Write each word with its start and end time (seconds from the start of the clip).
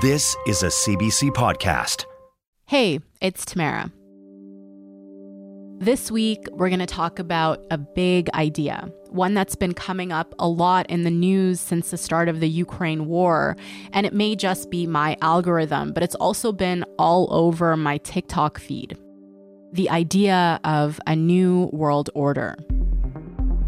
This 0.00 0.34
is 0.46 0.62
a 0.62 0.68
CBC 0.68 1.30
podcast. 1.30 2.06
Hey, 2.66 3.00
it's 3.20 3.44
Tamara. 3.44 3.92
This 5.78 6.10
week, 6.10 6.46
we're 6.52 6.68
going 6.68 6.80
to 6.80 6.86
talk 6.86 7.18
about 7.18 7.64
a 7.70 7.78
big 7.78 8.30
idea, 8.30 8.90
one 9.10 9.34
that's 9.34 9.54
been 9.54 9.74
coming 9.74 10.10
up 10.10 10.34
a 10.38 10.48
lot 10.48 10.88
in 10.88 11.04
the 11.04 11.10
news 11.10 11.60
since 11.60 11.90
the 11.90 11.98
start 11.98 12.28
of 12.28 12.40
the 12.40 12.48
Ukraine 12.48 13.06
war. 13.06 13.56
And 13.92 14.06
it 14.06 14.14
may 14.14 14.34
just 14.34 14.70
be 14.70 14.86
my 14.86 15.16
algorithm, 15.20 15.92
but 15.92 16.02
it's 16.02 16.16
also 16.16 16.50
been 16.50 16.84
all 16.98 17.28
over 17.30 17.76
my 17.76 17.98
TikTok 17.98 18.58
feed. 18.58 18.98
The 19.72 19.90
idea 19.90 20.60
of 20.64 20.98
a 21.06 21.14
new 21.14 21.68
world 21.72 22.08
order. 22.14 22.56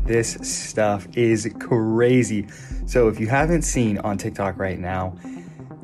This 0.06 0.38
stuff 0.40 1.06
is 1.14 1.48
crazy. 1.60 2.46
So, 2.86 3.08
if 3.08 3.20
you 3.20 3.26
haven't 3.26 3.62
seen 3.62 3.98
on 3.98 4.16
TikTok 4.16 4.58
right 4.58 4.78
now, 4.78 5.16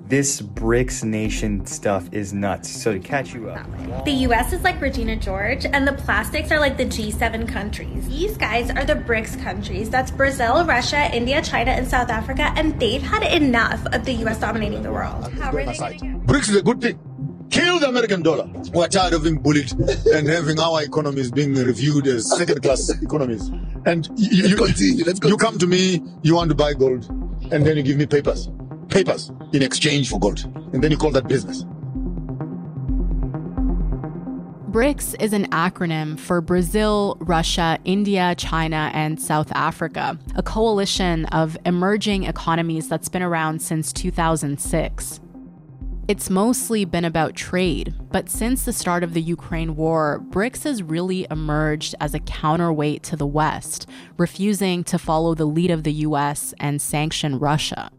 this 0.09 0.43
BRICS 0.43 1.05
nation 1.05 1.65
stuff 1.67 2.09
is 2.13 2.33
nuts. 2.33 2.69
So 2.69 2.93
to 2.93 2.99
catch 2.99 3.33
you 3.33 3.49
up, 3.49 4.05
the 4.05 4.13
US 4.27 4.53
is 4.53 4.63
like 4.63 4.81
Regina 4.81 5.17
George, 5.17 5.65
and 5.65 5.87
the 5.87 5.93
plastics 5.93 6.51
are 6.51 6.61
like 6.61 6.77
the 6.77 6.85
G7 6.85 7.49
countries. 7.49 8.09
These 8.09 8.37
guys 8.37 8.71
are 8.71 8.85
the 8.85 8.95
BRICS 8.95 9.43
countries. 9.43 9.91
That's 9.91 10.11
Brazil, 10.11 10.65
Russia, 10.65 11.15
India, 11.15 11.41
China, 11.43 11.71
and 11.71 11.89
South 11.89 12.11
Africa, 12.11 12.53
and 12.57 12.79
they've 12.79 13.03
had 13.03 13.23
enough 13.23 13.85
of 13.87 14.05
the 14.05 14.13
US 14.25 14.39
dominating 14.39 14.83
the 14.83 14.93
world. 14.93 15.33
How 15.35 15.51
are 15.51 15.65
they 15.65 15.73
BRICS 15.73 16.49
is 16.51 16.57
a 16.57 16.63
good 16.63 16.81
thing. 16.81 16.99
Kill 17.51 17.79
the 17.79 17.89
American 17.89 18.23
dollar. 18.23 18.51
We're 18.73 18.89
tired 18.89 19.13
of 19.13 19.25
being 19.25 19.37
bullied 19.37 19.73
and 20.07 20.27
having 20.27 20.59
our 20.59 20.83
economies 20.83 21.31
being 21.31 21.55
reviewed 21.55 22.07
as 22.07 22.31
second 22.37 22.63
class 22.63 22.89
economies. 23.03 23.51
And 23.85 24.09
you, 24.17 24.49
you, 24.49 24.57
continue, 24.57 25.05
you 25.25 25.37
come 25.37 25.59
to 25.59 25.67
me, 25.67 26.03
you 26.23 26.35
want 26.35 26.49
to 26.49 26.55
buy 26.55 26.73
gold, 26.73 27.05
and 27.51 27.67
then 27.67 27.77
you 27.77 27.83
give 27.83 27.99
me 27.99 28.07
papers 28.07 28.49
papers 28.93 29.33
in 29.53 29.63
exchange 29.63 30.11
for 30.11 30.21
gold. 30.21 30.45
And 30.73 30.83
then 30.85 30.91
you 30.91 30.97
call 30.97 31.11
that 31.13 31.27
business. 31.27 31.65
BRICS 34.73 35.21
is 35.21 35.35
an 35.35 35.51
acronym 35.51 36.19
for 36.19 36.41
Brazil, 36.41 37.19
Russia, 37.21 37.79
India, 37.85 38.35
China, 38.39 38.91
and 38.95 39.21
South 39.21 39.53
Africa, 39.53 40.19
a 40.35 40.43
coalition 40.43 41.27
of 41.27 41.59
emerging 41.67 42.25
economies 42.25 42.89
that's 42.89 43.11
been 43.11 43.21
around 43.21 43.61
since 43.61 43.93
2006. 43.93 45.21
It's 46.09 46.31
mostly 46.31 46.87
been 46.87 47.05
about 47.05 47.35
trade, 47.37 47.95
but 48.11 48.31
since 48.31 48.65
the 48.65 48.73
start 48.73 49.05
of 49.05 49.13
the 49.13 49.21
Ukraine 49.21 49.77
war, 49.77 50.25
BRICS 50.31 50.65
has 50.65 50.83
really 50.83 51.27
emerged 51.31 51.95
as 52.01 52.15
a 52.15 52.21
counterweight 52.21 53.03
to 53.05 53.17
the 53.17 53.27
West, 53.27 53.87
refusing 54.17 54.85
to 54.85 54.99
follow 54.99 55.35
the 55.35 55.45
lead 55.45 55.71
of 55.71 55.85
the 55.85 55.93
US 55.93 56.55
and 56.59 56.81
sanction 56.81 57.39
Russia. 57.39 57.91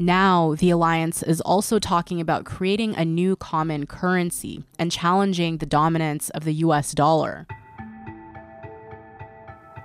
Now, 0.00 0.54
the 0.54 0.70
alliance 0.70 1.24
is 1.24 1.40
also 1.40 1.80
talking 1.80 2.20
about 2.20 2.44
creating 2.44 2.94
a 2.94 3.04
new 3.04 3.34
common 3.34 3.84
currency 3.84 4.62
and 4.78 4.92
challenging 4.92 5.58
the 5.58 5.66
dominance 5.66 6.30
of 6.30 6.44
the 6.44 6.54
US 6.54 6.92
dollar. 6.92 7.48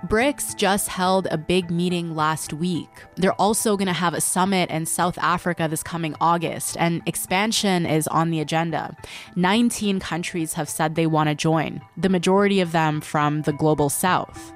BRICS 0.06 0.54
just 0.56 0.88
held 0.88 1.26
a 1.30 1.38
big 1.38 1.70
meeting 1.70 2.14
last 2.14 2.52
week. 2.52 2.90
They're 3.16 3.40
also 3.40 3.76
going 3.76 3.86
to 3.86 3.92
have 3.92 4.14
a 4.14 4.20
summit 4.20 4.70
in 4.70 4.86
South 4.86 5.18
Africa 5.18 5.66
this 5.68 5.82
coming 5.82 6.14
August, 6.20 6.76
and 6.78 7.02
expansion 7.06 7.84
is 7.84 8.06
on 8.08 8.30
the 8.30 8.38
agenda. 8.38 8.94
19 9.34 9.98
countries 9.98 10.52
have 10.52 10.68
said 10.68 10.94
they 10.94 11.06
want 11.06 11.30
to 11.30 11.34
join, 11.34 11.80
the 11.96 12.10
majority 12.10 12.60
of 12.60 12.70
them 12.70 13.00
from 13.00 13.42
the 13.42 13.52
global 13.52 13.88
south. 13.88 14.53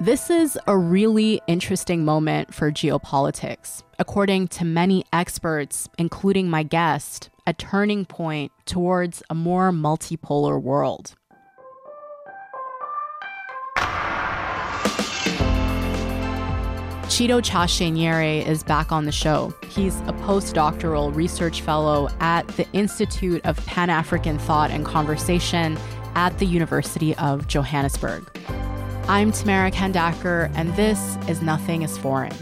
This 0.00 0.30
is 0.30 0.56
a 0.68 0.78
really 0.78 1.40
interesting 1.48 2.04
moment 2.04 2.54
for 2.54 2.70
geopolitics. 2.70 3.82
According 3.98 4.46
to 4.48 4.64
many 4.64 5.04
experts, 5.12 5.88
including 5.98 6.48
my 6.48 6.62
guest, 6.62 7.30
a 7.48 7.52
turning 7.52 8.04
point 8.04 8.52
towards 8.64 9.24
a 9.28 9.34
more 9.34 9.72
multipolar 9.72 10.62
world. 10.62 11.16
Ciro 17.08 17.40
Ciaceniere 17.40 18.46
is 18.46 18.62
back 18.62 18.92
on 18.92 19.04
the 19.04 19.10
show. 19.10 19.52
He's 19.68 19.98
a 20.02 20.12
postdoctoral 20.22 21.12
research 21.12 21.60
fellow 21.62 22.08
at 22.20 22.46
the 22.56 22.68
Institute 22.72 23.44
of 23.44 23.56
Pan 23.66 23.90
African 23.90 24.38
Thought 24.38 24.70
and 24.70 24.86
Conversation 24.86 25.76
at 26.14 26.38
the 26.38 26.46
University 26.46 27.16
of 27.16 27.48
Johannesburg. 27.48 28.30
I'm 29.10 29.32
Tamara 29.32 29.70
Khandaker, 29.70 30.52
and 30.54 30.76
this 30.76 31.16
is 31.28 31.40
Nothing 31.40 31.80
is 31.80 31.96
Foreign. 31.96 32.34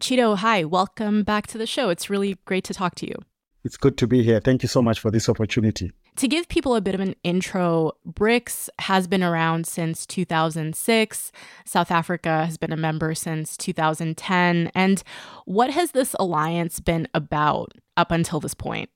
Cheeto, 0.00 0.36
hi, 0.36 0.62
welcome 0.62 1.24
back 1.24 1.48
to 1.48 1.58
the 1.58 1.66
show. 1.66 1.88
It's 1.88 2.08
really 2.08 2.38
great 2.44 2.62
to 2.64 2.72
talk 2.72 2.94
to 2.94 3.08
you. 3.08 3.16
It's 3.64 3.76
good 3.76 3.98
to 3.98 4.06
be 4.06 4.22
here. 4.22 4.38
Thank 4.38 4.62
you 4.62 4.68
so 4.68 4.80
much 4.80 5.00
for 5.00 5.10
this 5.10 5.28
opportunity. 5.28 5.90
To 6.18 6.28
give 6.28 6.46
people 6.46 6.76
a 6.76 6.80
bit 6.80 6.94
of 6.94 7.00
an 7.00 7.16
intro, 7.24 7.94
BRICS 8.08 8.68
has 8.78 9.08
been 9.08 9.24
around 9.24 9.66
since 9.66 10.06
2006. 10.06 11.32
South 11.64 11.90
Africa 11.90 12.46
has 12.46 12.58
been 12.58 12.72
a 12.72 12.76
member 12.76 13.12
since 13.12 13.56
2010. 13.56 14.70
And 14.72 15.02
what 15.46 15.70
has 15.70 15.90
this 15.90 16.14
alliance 16.20 16.78
been 16.78 17.08
about 17.12 17.72
up 17.96 18.12
until 18.12 18.38
this 18.38 18.54
point? 18.54 18.88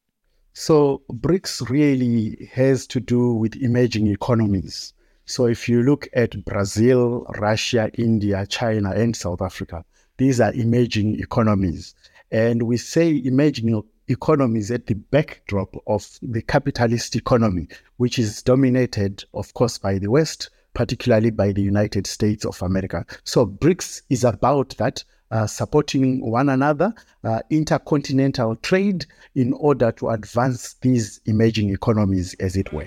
So 0.54 1.02
BRICS 1.10 1.70
really 1.70 2.50
has 2.52 2.86
to 2.88 3.00
do 3.00 3.32
with 3.32 3.56
emerging 3.56 4.08
economies. 4.08 4.92
So 5.24 5.46
if 5.46 5.66
you 5.66 5.82
look 5.82 6.08
at 6.12 6.44
Brazil, 6.44 7.24
Russia, 7.38 7.90
India, 7.94 8.46
China, 8.46 8.90
and 8.90 9.16
South 9.16 9.40
Africa, 9.40 9.82
these 10.18 10.40
are 10.40 10.52
emerging 10.52 11.20
economies. 11.20 11.94
And 12.30 12.64
we 12.64 12.76
say 12.76 13.22
emerging 13.24 13.82
economies 14.08 14.70
at 14.70 14.86
the 14.86 14.94
backdrop 14.94 15.74
of 15.86 16.18
the 16.20 16.42
capitalist 16.42 17.16
economy, 17.16 17.68
which 17.96 18.18
is 18.18 18.42
dominated, 18.42 19.24
of 19.32 19.54
course, 19.54 19.78
by 19.78 19.98
the 19.98 20.10
West, 20.10 20.50
particularly 20.74 21.30
by 21.30 21.52
the 21.52 21.62
United 21.62 22.06
States 22.06 22.44
of 22.44 22.60
America. 22.60 23.06
So 23.24 23.46
BRICS 23.46 24.02
is 24.10 24.22
about 24.22 24.76
that, 24.76 25.02
uh, 25.32 25.46
supporting 25.46 26.20
one 26.30 26.48
another, 26.48 26.94
uh, 27.24 27.40
intercontinental 27.50 28.54
trade 28.56 29.06
in 29.34 29.52
order 29.54 29.90
to 29.92 30.10
advance 30.10 30.74
these 30.82 31.20
emerging 31.24 31.70
economies, 31.70 32.34
as 32.38 32.56
it 32.56 32.72
were. 32.72 32.86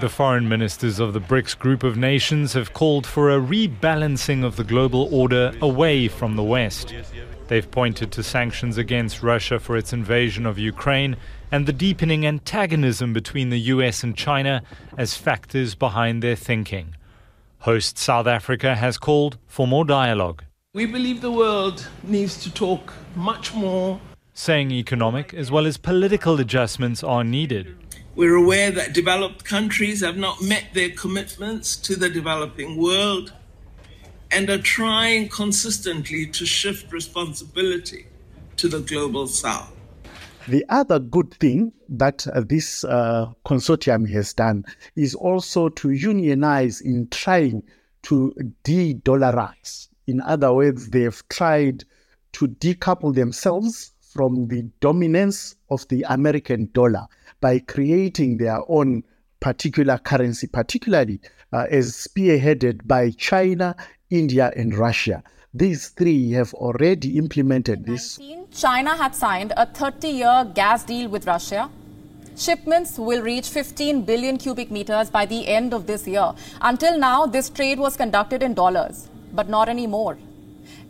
The 0.00 0.08
foreign 0.08 0.48
ministers 0.48 0.98
of 0.98 1.12
the 1.12 1.20
BRICS 1.20 1.56
group 1.56 1.84
of 1.84 1.96
nations 1.96 2.52
have 2.54 2.72
called 2.72 3.06
for 3.06 3.30
a 3.30 3.40
rebalancing 3.40 4.44
of 4.44 4.56
the 4.56 4.64
global 4.64 5.08
order 5.14 5.54
away 5.62 6.08
from 6.08 6.34
the 6.34 6.42
West. 6.42 6.92
They've 7.46 7.70
pointed 7.70 8.10
to 8.12 8.24
sanctions 8.24 8.76
against 8.76 9.22
Russia 9.22 9.60
for 9.60 9.76
its 9.76 9.92
invasion 9.92 10.46
of 10.46 10.58
Ukraine 10.58 11.16
and 11.52 11.66
the 11.66 11.72
deepening 11.72 12.26
antagonism 12.26 13.12
between 13.12 13.50
the 13.50 13.60
US 13.60 14.02
and 14.02 14.16
China 14.16 14.62
as 14.98 15.16
factors 15.16 15.76
behind 15.76 16.22
their 16.24 16.34
thinking. 16.34 16.96
Host 17.60 17.96
South 17.96 18.26
Africa 18.26 18.74
has 18.74 18.98
called 18.98 19.38
for 19.46 19.68
more 19.68 19.84
dialogue. 19.84 20.42
We 20.74 20.86
believe 20.86 21.20
the 21.20 21.30
world 21.30 21.86
needs 22.02 22.42
to 22.42 22.52
talk 22.52 22.94
much 23.14 23.54
more. 23.54 24.00
Saying 24.32 24.72
economic 24.72 25.32
as 25.32 25.48
well 25.48 25.66
as 25.66 25.76
political 25.76 26.40
adjustments 26.40 27.04
are 27.04 27.22
needed. 27.22 27.76
We're 28.16 28.34
aware 28.34 28.72
that 28.72 28.92
developed 28.92 29.44
countries 29.44 30.00
have 30.00 30.16
not 30.16 30.42
met 30.42 30.74
their 30.74 30.90
commitments 30.90 31.76
to 31.76 31.94
the 31.94 32.10
developing 32.10 32.76
world 32.76 33.32
and 34.32 34.50
are 34.50 34.58
trying 34.58 35.28
consistently 35.28 36.26
to 36.26 36.44
shift 36.44 36.92
responsibility 36.92 38.06
to 38.56 38.66
the 38.66 38.80
global 38.80 39.28
south. 39.28 39.72
The 40.48 40.64
other 40.70 40.98
good 40.98 41.34
thing 41.34 41.72
that 41.88 42.26
uh, 42.26 42.40
this 42.40 42.82
uh, 42.82 43.26
consortium 43.46 44.10
has 44.10 44.34
done 44.34 44.64
is 44.96 45.14
also 45.14 45.68
to 45.68 45.90
unionize 45.90 46.80
in 46.80 47.06
trying 47.10 47.62
to 48.02 48.34
de 48.64 48.94
dollarize 48.94 49.88
in 50.06 50.20
other 50.20 50.52
words, 50.52 50.90
they've 50.90 51.22
tried 51.28 51.84
to 52.32 52.48
decouple 52.48 53.14
themselves 53.14 53.92
from 54.12 54.48
the 54.48 54.62
dominance 54.80 55.56
of 55.70 55.86
the 55.88 56.04
American 56.08 56.68
dollar 56.72 57.06
by 57.40 57.58
creating 57.58 58.36
their 58.36 58.58
own 58.68 59.02
particular 59.40 59.98
currency, 59.98 60.46
particularly 60.46 61.20
uh, 61.52 61.66
as 61.70 61.92
spearheaded 61.92 62.86
by 62.86 63.10
China, 63.10 63.76
India, 64.10 64.52
and 64.56 64.74
Russia. 64.74 65.22
These 65.52 65.88
three 65.90 66.32
have 66.32 66.52
already 66.54 67.16
implemented 67.16 67.84
this. 67.86 68.18
China 68.52 68.96
had 68.96 69.14
signed 69.14 69.52
a 69.56 69.66
30 69.66 70.08
year 70.08 70.50
gas 70.54 70.84
deal 70.84 71.08
with 71.08 71.26
Russia. 71.26 71.70
Shipments 72.36 72.98
will 72.98 73.22
reach 73.22 73.48
15 73.48 74.02
billion 74.02 74.36
cubic 74.36 74.70
meters 74.70 75.10
by 75.10 75.24
the 75.26 75.46
end 75.46 75.72
of 75.72 75.86
this 75.86 76.06
year. 76.08 76.32
Until 76.60 76.98
now, 76.98 77.26
this 77.26 77.48
trade 77.48 77.78
was 77.78 77.96
conducted 77.96 78.42
in 78.42 78.54
dollars, 78.54 79.08
but 79.34 79.48
not 79.48 79.68
anymore. 79.68 80.18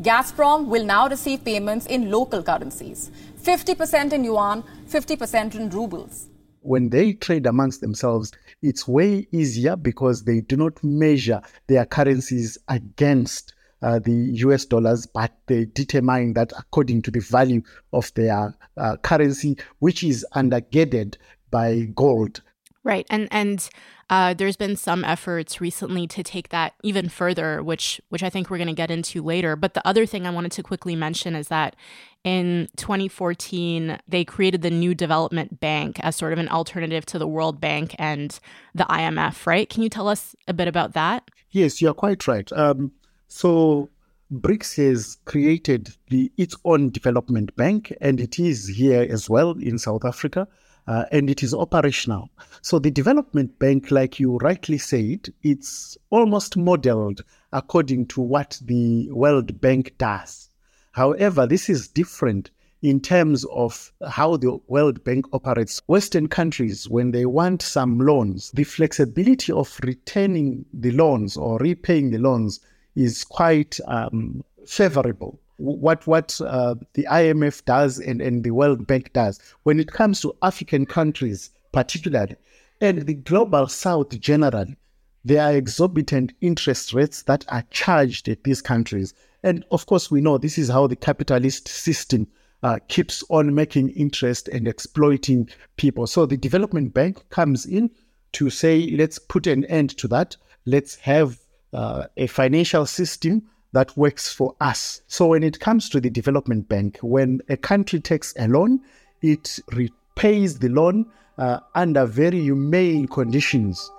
Gazprom 0.02 0.66
will 0.66 0.84
now 0.84 1.08
receive 1.08 1.44
payments 1.44 1.86
in 1.86 2.10
local 2.10 2.42
currencies 2.42 3.10
50% 3.42 4.12
in 4.12 4.24
yuan, 4.24 4.64
50% 4.88 5.54
in 5.54 5.68
rubles. 5.70 6.28
When 6.60 6.88
they 6.88 7.12
trade 7.12 7.46
amongst 7.46 7.82
themselves, 7.82 8.32
it's 8.62 8.88
way 8.88 9.26
easier 9.32 9.76
because 9.76 10.24
they 10.24 10.40
do 10.40 10.56
not 10.56 10.82
measure 10.82 11.42
their 11.66 11.84
currencies 11.84 12.56
against 12.68 13.52
uh, 13.82 13.98
the 13.98 14.30
US 14.46 14.64
dollars, 14.64 15.04
but 15.04 15.30
they 15.46 15.66
determine 15.66 16.32
that 16.34 16.52
according 16.58 17.02
to 17.02 17.10
the 17.10 17.20
value 17.20 17.60
of 17.92 18.12
their 18.14 18.56
uh, 18.78 18.96
currency, 19.02 19.58
which 19.80 20.02
is 20.02 20.24
undergirded 20.34 21.16
by 21.50 21.80
gold. 21.94 22.40
Right, 22.84 23.06
and 23.08 23.28
and 23.30 23.66
uh, 24.10 24.34
there's 24.34 24.58
been 24.58 24.76
some 24.76 25.04
efforts 25.04 25.58
recently 25.58 26.06
to 26.08 26.22
take 26.22 26.50
that 26.50 26.74
even 26.82 27.08
further, 27.08 27.62
which 27.62 27.98
which 28.10 28.22
I 28.22 28.28
think 28.28 28.50
we're 28.50 28.58
going 28.58 28.68
to 28.68 28.74
get 28.74 28.90
into 28.90 29.22
later. 29.22 29.56
But 29.56 29.72
the 29.72 29.86
other 29.88 30.04
thing 30.04 30.26
I 30.26 30.30
wanted 30.30 30.52
to 30.52 30.62
quickly 30.62 30.94
mention 30.94 31.34
is 31.34 31.48
that 31.48 31.76
in 32.24 32.68
2014 32.76 33.98
they 34.06 34.24
created 34.24 34.60
the 34.60 34.70
New 34.70 34.94
Development 34.94 35.60
Bank 35.60 35.98
as 36.00 36.14
sort 36.14 36.34
of 36.34 36.38
an 36.38 36.48
alternative 36.48 37.06
to 37.06 37.18
the 37.18 37.26
World 37.26 37.58
Bank 37.58 37.94
and 37.98 38.38
the 38.74 38.84
IMF. 38.84 39.46
Right? 39.46 39.68
Can 39.68 39.82
you 39.82 39.88
tell 39.88 40.06
us 40.06 40.36
a 40.46 40.52
bit 40.52 40.68
about 40.68 40.92
that? 40.92 41.30
Yes, 41.50 41.80
you're 41.80 41.94
quite 41.94 42.28
right. 42.28 42.52
Um, 42.52 42.92
so 43.28 43.88
BRICS 44.30 44.76
has 44.76 45.16
created 45.24 45.90
the, 46.10 46.30
its 46.36 46.56
own 46.64 46.90
development 46.90 47.54
bank, 47.56 47.92
and 48.00 48.20
it 48.20 48.38
is 48.38 48.68
here 48.68 49.06
as 49.08 49.30
well 49.30 49.52
in 49.52 49.78
South 49.78 50.04
Africa, 50.04 50.48
uh, 50.86 51.04
and 51.12 51.30
it 51.30 51.42
is 51.42 51.54
operational. 51.54 52.30
So 52.62 52.78
the 52.78 52.90
development 52.90 53.58
bank, 53.58 53.90
like 53.90 54.20
you 54.20 54.36
rightly 54.38 54.78
said, 54.78 55.32
it's 55.42 55.96
almost 56.10 56.56
modeled 56.56 57.22
according 57.52 58.06
to 58.06 58.20
what 58.20 58.58
the 58.64 59.10
World 59.10 59.60
Bank 59.60 59.94
does. 59.98 60.50
However, 60.92 61.46
this 61.46 61.68
is 61.68 61.88
different 61.88 62.50
in 62.82 63.00
terms 63.00 63.44
of 63.46 63.90
how 64.06 64.36
the 64.36 64.58
World 64.66 65.02
Bank 65.04 65.24
operates. 65.32 65.80
Western 65.86 66.28
countries, 66.28 66.88
when 66.88 67.12
they 67.12 67.24
want 67.24 67.62
some 67.62 67.98
loans, 67.98 68.50
the 68.52 68.64
flexibility 68.64 69.52
of 69.52 69.80
returning 69.82 70.66
the 70.74 70.90
loans 70.90 71.36
or 71.36 71.58
repaying 71.58 72.10
the 72.10 72.18
loans 72.18 72.60
is 72.94 73.24
quite 73.24 73.80
um, 73.88 74.44
favorable. 74.66 75.40
What 75.56 76.06
what 76.06 76.40
uh, 76.40 76.74
the 76.94 77.06
IMF 77.10 77.64
does 77.64 77.98
and, 77.98 78.20
and 78.20 78.42
the 78.42 78.50
World 78.50 78.86
Bank 78.86 79.12
does 79.12 79.40
when 79.62 79.78
it 79.78 79.92
comes 79.92 80.20
to 80.20 80.34
African 80.42 80.84
countries, 80.84 81.50
particularly, 81.72 82.36
and 82.80 83.06
the 83.06 83.14
global 83.14 83.68
South 83.68 84.18
generally, 84.20 84.76
there 85.24 85.42
are 85.42 85.56
exorbitant 85.56 86.32
interest 86.40 86.92
rates 86.92 87.22
that 87.22 87.44
are 87.48 87.64
charged 87.70 88.28
at 88.28 88.44
these 88.44 88.60
countries. 88.60 89.14
And 89.42 89.64
of 89.70 89.86
course, 89.86 90.10
we 90.10 90.20
know 90.20 90.38
this 90.38 90.58
is 90.58 90.68
how 90.68 90.86
the 90.86 90.96
capitalist 90.96 91.68
system 91.68 92.26
uh, 92.62 92.78
keeps 92.88 93.22
on 93.28 93.54
making 93.54 93.90
interest 93.90 94.48
and 94.48 94.66
exploiting 94.66 95.48
people. 95.76 96.06
So 96.06 96.26
the 96.26 96.36
development 96.36 96.94
bank 96.94 97.28
comes 97.30 97.66
in 97.66 97.90
to 98.32 98.50
say, 98.50 98.90
let's 98.90 99.18
put 99.18 99.46
an 99.46 99.64
end 99.66 99.96
to 99.98 100.08
that. 100.08 100.36
Let's 100.66 100.96
have 100.96 101.38
uh, 101.72 102.06
a 102.16 102.26
financial 102.26 102.86
system 102.86 103.42
that 103.74 103.96
works 103.96 104.32
for 104.32 104.54
us. 104.60 105.02
So 105.08 105.26
when 105.26 105.42
it 105.42 105.60
comes 105.60 105.88
to 105.90 106.00
the 106.00 106.08
development 106.08 106.68
bank, 106.68 106.98
when 107.02 107.40
a 107.48 107.56
country 107.56 108.00
takes 108.00 108.32
a 108.38 108.48
loan, 108.48 108.80
it 109.20 109.58
repays 109.72 110.58
the 110.58 110.68
loan 110.68 111.06
uh, 111.38 111.58
under 111.74 112.06
very 112.06 112.40
humane 112.40 113.08
conditions. 113.08 113.90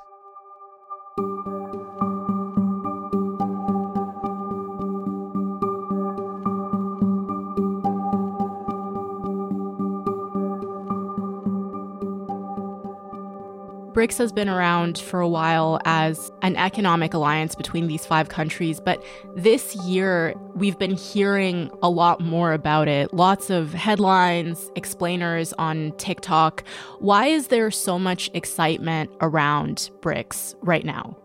BRICS 14.06 14.18
has 14.20 14.32
been 14.32 14.50
around 14.50 15.00
for 15.00 15.20
a 15.20 15.28
while 15.28 15.80
as 15.84 16.32
an 16.44 16.56
economic 16.58 17.16
alliance 17.16 17.56
between 17.56 17.88
these 17.88 18.06
five 18.06 18.30
countries, 18.30 18.80
but 18.80 19.04
this 19.36 19.76
year 19.78 20.36
we've 20.54 20.78
been 20.78 20.96
hearing 20.96 21.72
a 21.82 21.90
lot 21.90 22.22
more 22.22 22.54
about 22.54 22.88
it. 22.88 23.12
Lots 23.16 23.50
of 23.50 23.74
headlines, 23.74 24.70
explainers 24.76 25.54
on 25.54 25.92
TikTok. 25.98 26.64
Why 27.00 27.26
is 27.26 27.48
there 27.48 27.72
so 27.72 27.98
much 27.98 28.30
excitement 28.36 29.10
around 29.22 29.90
BRICS 30.02 30.54
right 30.62 30.86
now? 30.86 31.18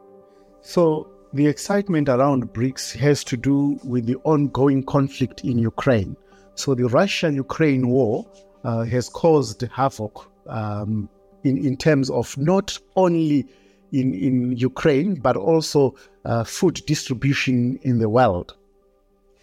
So, 0.63 1.07
the 1.35 1.49
excitement 1.49 2.09
around 2.09 2.51
BRICS 2.55 2.97
has 2.97 3.23
to 3.25 3.37
do 3.37 3.79
with 3.85 4.07
the 4.07 4.17
ongoing 4.25 4.85
conflict 4.85 5.45
in 5.45 5.59
Ukraine. 5.59 6.17
So, 6.55 6.75
the 6.75 6.89
Russia 6.89 7.31
Ukraine 7.31 7.89
war 7.89 8.27
uh, 8.65 8.85
has 8.85 9.11
caused 9.11 9.61
havoc 9.71 10.31
um, 10.47 11.11
in, 11.45 11.57
in 11.59 11.77
terms 11.77 12.11
of 12.11 12.37
not 12.39 12.79
only 12.97 13.47
in, 13.93 14.15
in 14.15 14.57
Ukraine, 14.57 15.15
but 15.15 15.37
also 15.37 15.95
uh, 16.25 16.45
food 16.45 16.81
distribution 16.87 17.79
in 17.83 17.99
the 17.99 18.09
world. 18.09 18.55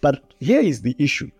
But 0.00 0.22
here 0.38 0.60
is 0.60 0.82
the 0.82 0.96
issue. 0.98 1.30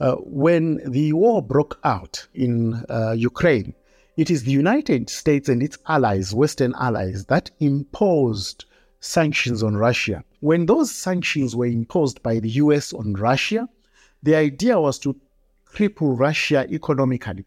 Uh, 0.00 0.14
when 0.16 0.80
the 0.90 1.12
war 1.12 1.42
broke 1.42 1.78
out 1.84 2.26
in 2.34 2.84
uh, 2.88 3.12
Ukraine, 3.12 3.74
it 4.16 4.30
is 4.30 4.44
the 4.44 4.50
United 4.50 5.10
States 5.10 5.48
and 5.48 5.62
its 5.62 5.78
allies, 5.86 6.34
Western 6.34 6.74
allies, 6.78 7.26
that 7.26 7.50
imposed 7.60 8.64
sanctions 9.00 9.62
on 9.62 9.76
Russia. 9.76 10.24
When 10.40 10.66
those 10.66 10.92
sanctions 10.92 11.54
were 11.54 11.66
imposed 11.66 12.22
by 12.22 12.40
the 12.40 12.50
US 12.50 12.92
on 12.92 13.14
Russia, 13.14 13.68
the 14.22 14.34
idea 14.34 14.80
was 14.80 14.98
to 15.00 15.16
cripple 15.72 16.18
Russia 16.18 16.66
economically. 16.70 17.44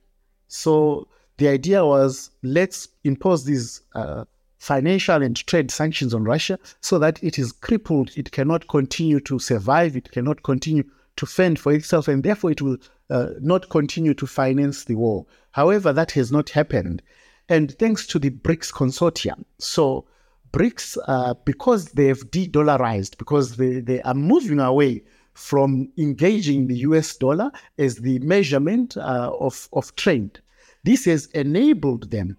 So 0.47 1.07
the 1.41 1.47
idea 1.47 1.83
was 1.83 2.29
let's 2.43 2.87
impose 3.03 3.45
these 3.45 3.81
uh, 3.95 4.25
financial 4.59 5.23
and 5.23 5.35
trade 5.47 5.71
sanctions 5.71 6.13
on 6.13 6.23
Russia 6.23 6.59
so 6.81 6.99
that 6.99 7.21
it 7.23 7.39
is 7.39 7.51
crippled, 7.51 8.11
it 8.15 8.31
cannot 8.31 8.67
continue 8.67 9.19
to 9.21 9.39
survive, 9.39 9.95
it 9.95 10.11
cannot 10.11 10.43
continue 10.43 10.83
to 11.15 11.25
fend 11.25 11.57
for 11.57 11.73
itself, 11.73 12.07
and 12.07 12.21
therefore 12.21 12.51
it 12.51 12.61
will 12.61 12.77
uh, 13.09 13.29
not 13.39 13.71
continue 13.71 14.13
to 14.13 14.27
finance 14.27 14.85
the 14.85 14.93
war. 14.93 15.25
However, 15.53 15.91
that 15.91 16.11
has 16.11 16.31
not 16.31 16.51
happened. 16.51 17.01
And 17.49 17.75
thanks 17.79 18.05
to 18.07 18.19
the 18.19 18.29
BRICS 18.29 18.71
consortium. 18.71 19.43
So, 19.57 20.05
BRICS, 20.53 20.99
uh, 21.07 21.33
because 21.43 21.85
they 21.93 22.05
have 22.05 22.29
de 22.29 22.47
dollarized, 22.47 23.17
because 23.17 23.57
they, 23.57 23.79
they 23.79 23.99
are 24.03 24.13
moving 24.13 24.59
away 24.59 25.01
from 25.33 25.89
engaging 25.97 26.67
the 26.67 26.77
US 26.89 27.17
dollar 27.17 27.51
as 27.79 27.95
the 27.95 28.19
measurement 28.19 28.95
uh, 28.95 29.31
of, 29.39 29.67
of 29.73 29.95
trade. 29.95 30.39
This 30.83 31.05
has 31.05 31.27
enabled 31.27 32.09
them 32.09 32.37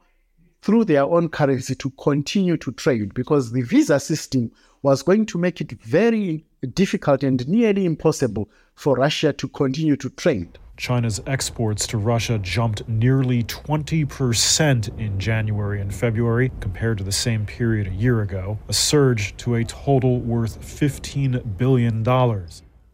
through 0.63 0.85
their 0.85 1.05
own 1.05 1.29
currency 1.29 1.75
to 1.77 1.91
continue 1.91 2.57
to 2.57 2.73
trade 2.73 3.15
because 3.15 3.53
the 3.53 3.63
visa 3.63 4.01
system 4.01 4.51
was 4.83 5.03
going 5.03 5.27
to 5.27 5.39
make 5.39 5.61
it 5.61 5.73
very 5.83 6.45
difficult 6.75 7.23
and 7.23 7.47
nearly 7.49 7.85
impossible 7.85 8.49
for 8.75 8.97
Russia 8.97 9.33
to 9.33 9.49
continue 9.49 9.97
to 9.97 10.11
trade. 10.11 10.59
China's 10.77 11.21
exports 11.27 11.87
to 11.87 11.99
Russia 11.99 12.39
jumped 12.39 12.89
nearly 12.89 13.45
20% 13.45 14.99
in 14.99 15.19
January 15.21 15.81
and 15.81 15.95
February 15.95 16.51
compared 16.61 16.99
to 16.99 17.05
the 17.05 17.13
same 17.13 17.47
period 17.47 17.87
a 17.87 17.95
year 17.95 18.23
ago, 18.23 18.59
a 18.69 18.73
surge 18.73 19.37
to 19.37 19.57
a 19.57 19.65
total 19.65 20.19
worth 20.21 20.61
$15 20.61 21.57
billion. 21.57 22.03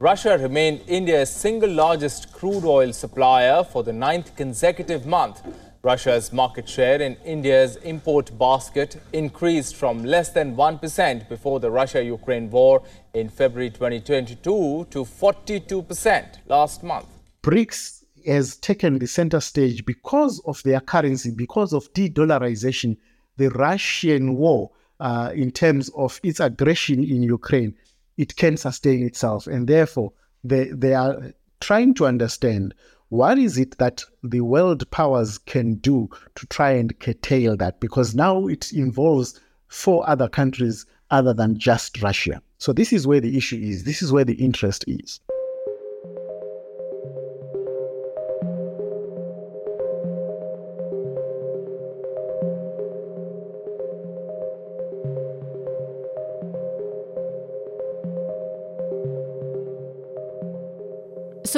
Russia 0.01 0.39
remained 0.39 0.81
India's 0.87 1.29
single 1.29 1.69
largest 1.71 2.33
crude 2.33 2.65
oil 2.65 2.93
supplier 2.93 3.65
for 3.65 3.83
the 3.83 3.93
ninth 3.93 4.37
consecutive 4.37 5.05
month. 5.07 5.43
Russia's 5.83 6.33
market 6.33 6.69
share 6.69 7.03
in 7.03 7.17
India's 7.25 7.75
import 7.79 8.31
basket 8.39 9.03
increased 9.13 9.75
from 9.75 10.05
less 10.05 10.29
than 10.29 10.55
1% 10.55 11.29
before 11.29 11.59
the 11.59 11.69
Russia 11.69 12.01
Ukraine 12.01 12.49
war 12.49 12.81
in 13.13 13.29
February 13.29 13.71
2022 13.71 14.87
to 14.89 15.05
42% 15.05 16.27
last 16.47 16.85
month. 16.85 17.07
BRICS 17.43 18.05
has 18.25 18.57
taken 18.57 19.01
the 19.01 19.07
center 19.09 19.41
stage 19.41 19.85
because 19.85 20.41
of 20.47 20.63
their 20.63 20.79
currency, 20.79 21.33
because 21.33 21.73
of 21.73 21.93
de 21.93 22.09
dollarization, 22.09 22.97
the 23.37 23.49
Russian 23.51 24.37
war, 24.37 24.71
uh, 25.01 25.33
in 25.35 25.51
terms 25.51 25.91
of 25.97 26.21
its 26.23 26.39
aggression 26.39 27.03
in 27.03 27.25
Ukraine 27.25 27.75
it 28.19 28.37
can 28.37 28.59
sustain 28.59 29.07
itself. 29.07 29.47
And 29.47 29.67
therefore, 29.67 30.13
they, 30.45 30.65
they 30.65 30.93
are 30.93 31.33
trying 31.61 31.95
to 31.95 32.07
understand 32.07 32.75
what 33.09 33.39
is 33.39 33.57
it 33.57 33.79
that 33.79 34.05
the 34.23 34.43
world 34.43 34.91
powers 34.91 35.39
can 35.39 35.77
do 35.77 36.11
to 36.35 36.47
try 36.49 36.73
and 36.73 36.99
curtail 37.01 37.57
that? 37.57 37.81
Because 37.81 38.15
now 38.15 38.47
it 38.47 38.71
involves 38.73 39.41
four 39.69 40.09
other 40.09 40.29
countries 40.29 40.85
other 41.11 41.33
than 41.33 41.59
just 41.59 42.03
Russia. 42.03 42.43
So 42.59 42.75
this 42.75 42.93
is 42.93 43.07
where 43.07 43.21
the 43.21 43.39
issue 43.39 43.57
is. 43.57 43.85
This 43.85 44.03
is 44.03 44.13
where 44.13 44.25
the 44.25 44.35
interest 44.35 44.85
is. 44.87 45.21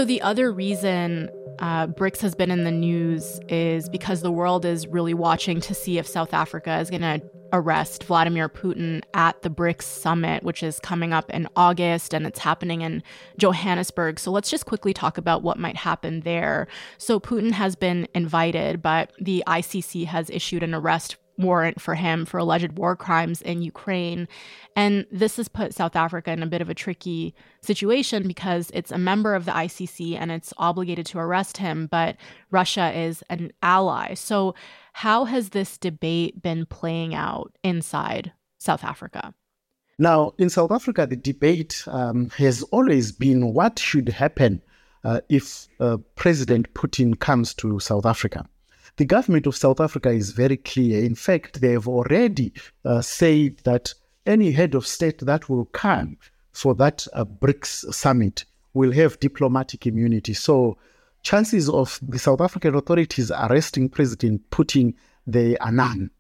So, 0.01 0.07
the 0.07 0.23
other 0.23 0.51
reason 0.51 1.29
uh, 1.59 1.89
BRICS 1.89 2.23
has 2.23 2.35
been 2.35 2.51
in 2.51 2.65
the 2.65 2.71
news 2.71 3.39
is 3.51 3.87
because 3.91 4.23
the 4.23 4.33
world 4.33 4.65
is 4.65 4.87
really 4.87 5.13
watching 5.13 5.61
to 5.61 5.75
see 5.75 5.99
if 5.99 6.07
South 6.07 6.33
Africa 6.33 6.79
is 6.79 6.89
going 6.89 7.03
to 7.03 7.21
arrest 7.53 8.05
Vladimir 8.05 8.49
Putin 8.49 9.03
at 9.13 9.43
the 9.43 9.51
BRICS 9.51 9.83
summit, 9.83 10.43
which 10.43 10.63
is 10.63 10.81
coming 10.81 11.13
up 11.13 11.29
in 11.29 11.47
August 11.55 12.15
and 12.15 12.27
it's 12.27 12.39
happening 12.39 12.81
in 12.81 13.03
Johannesburg. 13.37 14.19
So 14.19 14.31
let's 14.31 14.49
just 14.49 14.65
quickly 14.65 14.95
talk 14.95 15.19
about 15.19 15.43
what 15.43 15.59
might 15.59 15.77
happen 15.77 16.21
there. 16.21 16.67
So 16.97 17.21
Putin 17.21 17.51
has 17.51 17.77
been 17.77 18.09
invited, 18.15 18.81
but 18.81 19.13
the 19.21 19.45
ICC 19.47 20.07
has 20.07 20.31
issued 20.31 20.63
an 20.63 20.75
arrest 20.75 21.17
warrant 21.41 21.81
for 21.81 21.95
him 21.95 22.25
for 22.25 22.39
alleged 22.39 22.79
war 22.79 22.97
crimes 22.97 23.43
in 23.43 23.63
Ukraine. 23.63 24.29
And 24.77 25.07
this 25.11 25.37
has 25.37 25.49
put 25.49 25.75
South 25.75 25.97
Africa 25.97 26.31
in 26.33 26.43
a 26.43 26.47
bit 26.47 26.61
of 26.61 26.71
a 26.71 26.75
tricky 26.75 27.35
situation 27.63 28.27
because 28.27 28.71
it's 28.73 28.93
a 28.93 28.99
member 28.99 29.35
of 29.35 29.45
the 29.45 29.53
ICC 29.53 30.17
and 30.19 30.31
it's 30.31 30.53
obligated 30.59 31.07
to 31.07 31.19
arrest 31.19 31.57
him, 31.57 31.89
but 31.91 32.17
Russia 32.51 32.93
is 32.97 33.23
an 33.31 33.53
ally. 33.63 34.15
So, 34.15 34.55
how 34.93 35.25
has 35.25 35.51
this 35.51 35.79
debate 35.79 36.43
been 36.43 36.67
playing 36.67 37.15
out 37.15 37.53
inside 37.63 38.33
South 38.59 38.83
Africa? 38.83 39.33
Now, 39.99 40.33
in 40.39 40.51
South 40.51 40.73
Africa, 40.73 41.07
the 41.07 41.17
debate 41.17 41.85
um, 41.87 42.31
has 42.31 42.63
always 42.65 43.13
been 43.13 43.53
what 43.53 43.79
should 43.79 44.09
happen 44.09 44.63
uh, 45.05 45.21
if 45.29 45.69
uh, 45.79 45.99
President 46.17 46.73
Putin 46.75 47.19
comes 47.19 47.55
to 47.55 47.79
South 47.81 48.07
Africa. 48.07 48.47
The 48.97 49.05
government 49.05 49.47
of 49.47 49.57
South 49.57 49.81
Africa 49.81 50.11
is 50.11 50.33
very 50.33 50.57
clear. 50.57 51.05
In 51.05 51.15
fact, 51.15 51.61
they 51.61 51.73
have 51.73 51.89
already 51.89 52.53
uh, 52.85 53.01
said 53.03 53.59
that 53.65 53.95
any 54.27 54.53
head 54.53 54.75
of 54.75 54.87
state 54.87 55.19
that 55.19 55.49
will 55.49 55.67
come 55.67 56.19
for 56.53 56.75
that 56.75 57.07
uh, 57.13 57.25
BRICS 57.25 57.93
summit 57.95 58.45
will 58.75 58.93
have 58.93 59.21
diplomatic 59.21 59.87
immunity. 59.87 60.35
So, 60.35 60.77
chances 61.23 61.69
of 61.69 61.99
the 62.03 62.19
South 62.19 62.41
African 62.41 62.75
authorities 62.75 63.31
arresting 63.31 63.89
President 63.89 64.49
Putin, 64.51 64.95
they 65.27 65.57
are 65.59 65.73
none. 65.73 66.11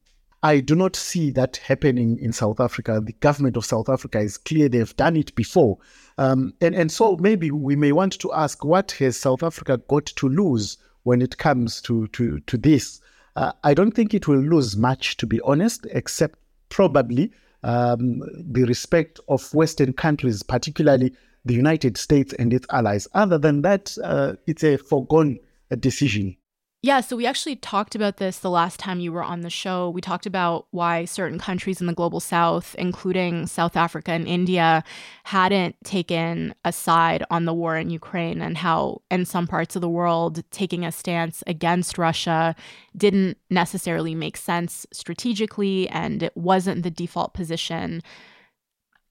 I 0.42 0.60
do 0.60 0.74
not 0.74 0.96
see 0.96 1.30
that 1.32 1.58
happening 1.58 2.18
in 2.18 2.32
South 2.32 2.60
Africa. 2.60 3.00
The 3.04 3.12
government 3.12 3.56
of 3.58 3.66
South 3.66 3.90
Africa 3.90 4.20
is 4.20 4.38
clear; 4.38 4.68
they've 4.70 4.96
done 4.96 5.16
it 5.16 5.34
before, 5.34 5.78
um, 6.16 6.54
and 6.62 6.74
and 6.74 6.90
so 6.90 7.16
maybe 7.18 7.50
we 7.50 7.76
may 7.76 7.92
want 7.92 8.18
to 8.20 8.32
ask, 8.32 8.64
what 8.64 8.92
has 8.92 9.18
South 9.18 9.42
Africa 9.42 9.78
got 9.88 10.06
to 10.06 10.28
lose 10.28 10.78
when 11.04 11.22
it 11.22 11.38
comes 11.38 11.80
to 11.82 12.06
to 12.08 12.40
to 12.40 12.56
this. 12.56 13.00
Uh, 13.36 13.52
I 13.62 13.74
don't 13.74 13.92
think 13.92 14.12
it 14.12 14.26
will 14.26 14.40
lose 14.40 14.76
much, 14.76 15.16
to 15.18 15.26
be 15.26 15.40
honest, 15.42 15.86
except 15.92 16.38
probably 16.68 17.32
um, 17.62 18.22
the 18.34 18.64
respect 18.64 19.20
of 19.28 19.52
Western 19.54 19.92
countries, 19.92 20.42
particularly 20.42 21.14
the 21.44 21.54
United 21.54 21.96
States 21.96 22.32
and 22.34 22.52
its 22.52 22.66
allies. 22.70 23.06
Other 23.14 23.38
than 23.38 23.62
that, 23.62 23.96
uh, 24.02 24.34
it's 24.46 24.64
a 24.64 24.76
foregone 24.76 25.38
decision. 25.78 26.36
Yeah, 26.82 27.00
so 27.00 27.14
we 27.14 27.26
actually 27.26 27.56
talked 27.56 27.94
about 27.94 28.16
this 28.16 28.38
the 28.38 28.48
last 28.48 28.80
time 28.80 29.00
you 29.00 29.12
were 29.12 29.22
on 29.22 29.42
the 29.42 29.50
show. 29.50 29.90
We 29.90 30.00
talked 30.00 30.24
about 30.24 30.66
why 30.70 31.04
certain 31.04 31.38
countries 31.38 31.78
in 31.78 31.86
the 31.86 31.92
global 31.92 32.20
south, 32.20 32.74
including 32.78 33.46
South 33.46 33.76
Africa 33.76 34.12
and 34.12 34.26
India, 34.26 34.82
hadn't 35.24 35.76
taken 35.84 36.54
a 36.64 36.72
side 36.72 37.22
on 37.30 37.44
the 37.44 37.52
war 37.52 37.76
in 37.76 37.90
Ukraine, 37.90 38.40
and 38.40 38.56
how, 38.56 39.02
in 39.10 39.26
some 39.26 39.46
parts 39.46 39.76
of 39.76 39.82
the 39.82 39.90
world, 39.90 40.42
taking 40.50 40.82
a 40.86 40.90
stance 40.90 41.42
against 41.46 41.98
Russia 41.98 42.56
didn't 42.96 43.36
necessarily 43.50 44.14
make 44.14 44.38
sense 44.38 44.86
strategically, 44.90 45.86
and 45.90 46.22
it 46.22 46.34
wasn't 46.34 46.82
the 46.82 46.90
default 46.90 47.34
position. 47.34 48.02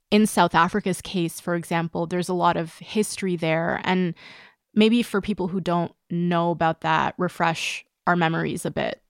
In 0.09 0.25
South 0.25 0.55
Africa's 0.55 1.01
case, 1.01 1.39
for 1.39 1.53
example, 1.53 2.07
there's 2.07 2.29
a 2.29 2.33
lot 2.33 2.57
of 2.57 2.79
history 2.79 3.35
there. 3.35 3.79
And 3.83 4.15
maybe 4.73 5.03
for 5.03 5.21
people 5.21 5.47
who 5.47 5.61
don't 5.61 5.91
know 6.09 6.51
about 6.51 6.81
that, 6.81 7.15
refresh 7.17 7.85
our 8.07 8.15
memories 8.15 8.65
a 8.65 8.71
bit. 8.71 9.01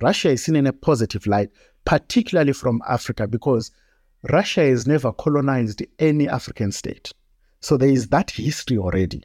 Russia 0.00 0.30
is 0.30 0.44
seen 0.44 0.56
in 0.56 0.66
a 0.66 0.72
positive 0.72 1.26
light, 1.26 1.50
particularly 1.84 2.52
from 2.52 2.82
Africa, 2.88 3.26
because 3.26 3.70
Russia 4.30 4.62
has 4.62 4.86
never 4.86 5.12
colonized 5.12 5.82
any 5.98 6.28
African 6.28 6.72
state. 6.72 7.12
So 7.60 7.76
there 7.76 7.88
is 7.88 8.08
that 8.08 8.30
history 8.32 8.78
already. 8.78 9.22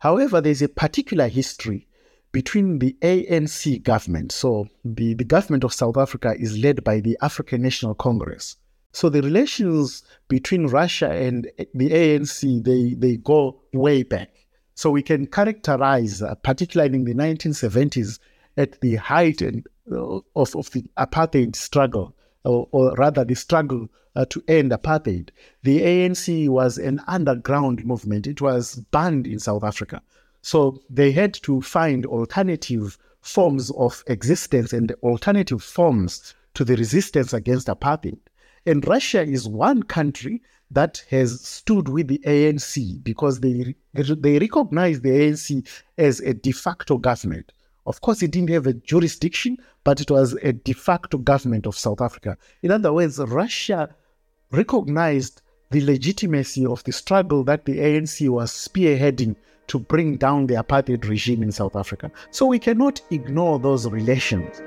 However, 0.00 0.40
there's 0.40 0.62
a 0.62 0.68
particular 0.68 1.28
history 1.28 1.86
between 2.32 2.78
the 2.78 2.96
ANC 3.02 3.82
government. 3.82 4.32
So 4.32 4.68
the, 4.84 5.14
the 5.14 5.24
government 5.24 5.64
of 5.64 5.72
South 5.72 5.96
Africa 5.96 6.34
is 6.38 6.58
led 6.58 6.84
by 6.84 7.00
the 7.00 7.16
African 7.20 7.62
National 7.62 7.94
Congress. 7.94 8.56
So 8.92 9.08
the 9.08 9.22
relations 9.22 10.02
between 10.28 10.66
Russia 10.66 11.10
and 11.10 11.50
the 11.74 11.90
ANC, 11.90 12.64
they, 12.64 12.94
they 12.94 13.16
go 13.16 13.60
way 13.72 14.02
back. 14.02 14.30
So 14.78 14.92
we 14.92 15.02
can 15.02 15.26
characterize, 15.26 16.22
uh, 16.22 16.36
particularly 16.36 16.94
in 16.94 17.04
the 17.04 17.12
1970s, 17.12 18.20
at 18.56 18.80
the 18.80 18.94
height 18.94 19.42
and, 19.42 19.66
uh, 19.90 20.20
of, 20.36 20.54
of 20.54 20.70
the 20.70 20.84
apartheid 20.96 21.56
struggle, 21.56 22.14
or, 22.44 22.68
or 22.70 22.94
rather 22.94 23.24
the 23.24 23.34
struggle 23.34 23.88
uh, 24.14 24.24
to 24.26 24.40
end 24.46 24.70
apartheid, 24.70 25.30
the 25.64 25.80
ANC 25.80 26.48
was 26.48 26.78
an 26.78 27.02
underground 27.08 27.84
movement. 27.84 28.28
It 28.28 28.40
was 28.40 28.76
banned 28.92 29.26
in 29.26 29.40
South 29.40 29.64
Africa. 29.64 30.00
So 30.42 30.80
they 30.88 31.10
had 31.10 31.34
to 31.42 31.60
find 31.60 32.06
alternative 32.06 32.98
forms 33.20 33.72
of 33.72 34.04
existence 34.06 34.72
and 34.72 34.92
alternative 35.02 35.60
forms 35.60 36.36
to 36.54 36.64
the 36.64 36.76
resistance 36.76 37.32
against 37.32 37.66
apartheid. 37.66 38.20
And 38.68 38.86
Russia 38.86 39.22
is 39.22 39.48
one 39.48 39.82
country 39.82 40.42
that 40.70 41.02
has 41.08 41.40
stood 41.40 41.88
with 41.88 42.08
the 42.08 42.20
ANC 42.26 43.02
because 43.02 43.40
they 43.40 43.74
they 43.96 44.38
recognize 44.38 45.00
the 45.00 45.08
ANC 45.08 45.66
as 45.96 46.20
a 46.20 46.34
de 46.34 46.52
facto 46.52 46.98
government. 46.98 47.50
Of 47.86 48.02
course, 48.02 48.22
it 48.22 48.30
didn't 48.30 48.50
have 48.50 48.66
a 48.66 48.74
jurisdiction, 48.74 49.56
but 49.84 50.02
it 50.02 50.10
was 50.10 50.34
a 50.42 50.52
de 50.52 50.74
facto 50.74 51.16
government 51.16 51.66
of 51.66 51.78
South 51.78 52.02
Africa. 52.02 52.36
In 52.62 52.70
other 52.70 52.92
words, 52.92 53.18
Russia 53.18 53.88
recognized 54.50 55.40
the 55.70 55.80
legitimacy 55.80 56.66
of 56.66 56.84
the 56.84 56.92
struggle 56.92 57.44
that 57.44 57.64
the 57.64 57.78
ANC 57.78 58.28
was 58.28 58.52
spearheading 58.52 59.34
to 59.68 59.78
bring 59.78 60.18
down 60.18 60.46
the 60.46 60.56
apartheid 60.56 61.08
regime 61.08 61.42
in 61.42 61.52
South 61.52 61.74
Africa. 61.74 62.10
So 62.32 62.44
we 62.44 62.58
cannot 62.58 63.00
ignore 63.10 63.58
those 63.58 63.88
relations. 63.88 64.60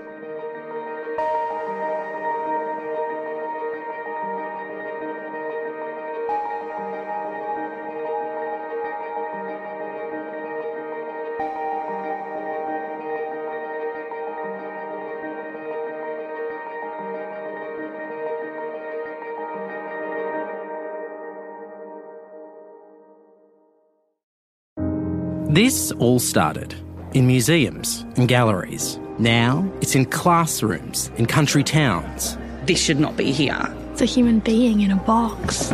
This 25.52 25.92
all 26.00 26.20
started 26.20 26.74
in 27.14 27.28
museums 27.28 28.06
and 28.16 28.26
galleries. 28.30 28.98
Now 29.20 29.70
it's 29.82 29.96
in 29.96 30.06
classrooms, 30.06 31.12
in 31.18 31.26
country 31.26 31.62
towns. 31.62 32.38
This 32.66 32.82
should 32.82 33.02
not 33.02 33.18
be 33.18 33.34
here. 33.34 33.62
It's 33.92 34.02
a 34.02 34.06
human 34.06 34.40
being 34.40 34.80
in 34.80 34.92
a 34.92 34.96
box. 34.96 35.74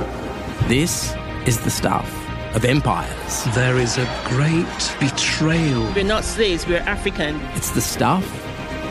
This 0.63 1.13
is 1.45 1.59
the 1.59 1.69
stuff 1.69 2.11
of 2.55 2.65
empires. 2.65 3.43
There 3.53 3.77
is 3.77 3.99
a 3.99 4.21
great 4.25 4.65
betrayal. 4.99 5.83
We're 5.93 6.05
not 6.05 6.23
slaves, 6.23 6.65
we're 6.65 6.79
African. 6.79 7.39
It's 7.53 7.69
the 7.69 7.81
stuff 7.81 8.25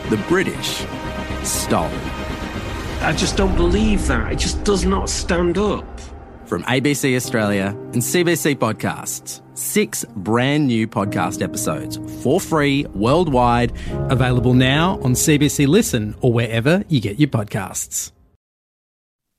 the 0.09 0.19
British 0.29 0.87
stole. 1.43 1.91
I 3.01 3.13
just 3.13 3.37
don't 3.37 3.57
believe 3.57 4.07
that. 4.07 4.31
It 4.31 4.39
just 4.39 4.63
does 4.63 4.85
not 4.85 5.11
stand 5.11 5.59
up. 5.59 5.96
From 6.47 6.63
ABC 6.63 7.17
Australia 7.17 7.77
and 7.93 7.97
CBC 7.97 8.57
Podcasts, 8.57 9.41
six 9.55 10.05
brand 10.15 10.69
new 10.69 10.87
podcast 10.87 11.43
episodes 11.43 11.99
for 12.23 12.41
free 12.41 12.87
worldwide, 12.95 13.73
available 14.11 14.55
now 14.55 15.01
on 15.03 15.15
CBC 15.15 15.67
Listen 15.67 16.15
or 16.21 16.33
wherever 16.33 16.85
you 16.89 17.01
get 17.01 17.19
your 17.19 17.29
podcasts. 17.29 18.13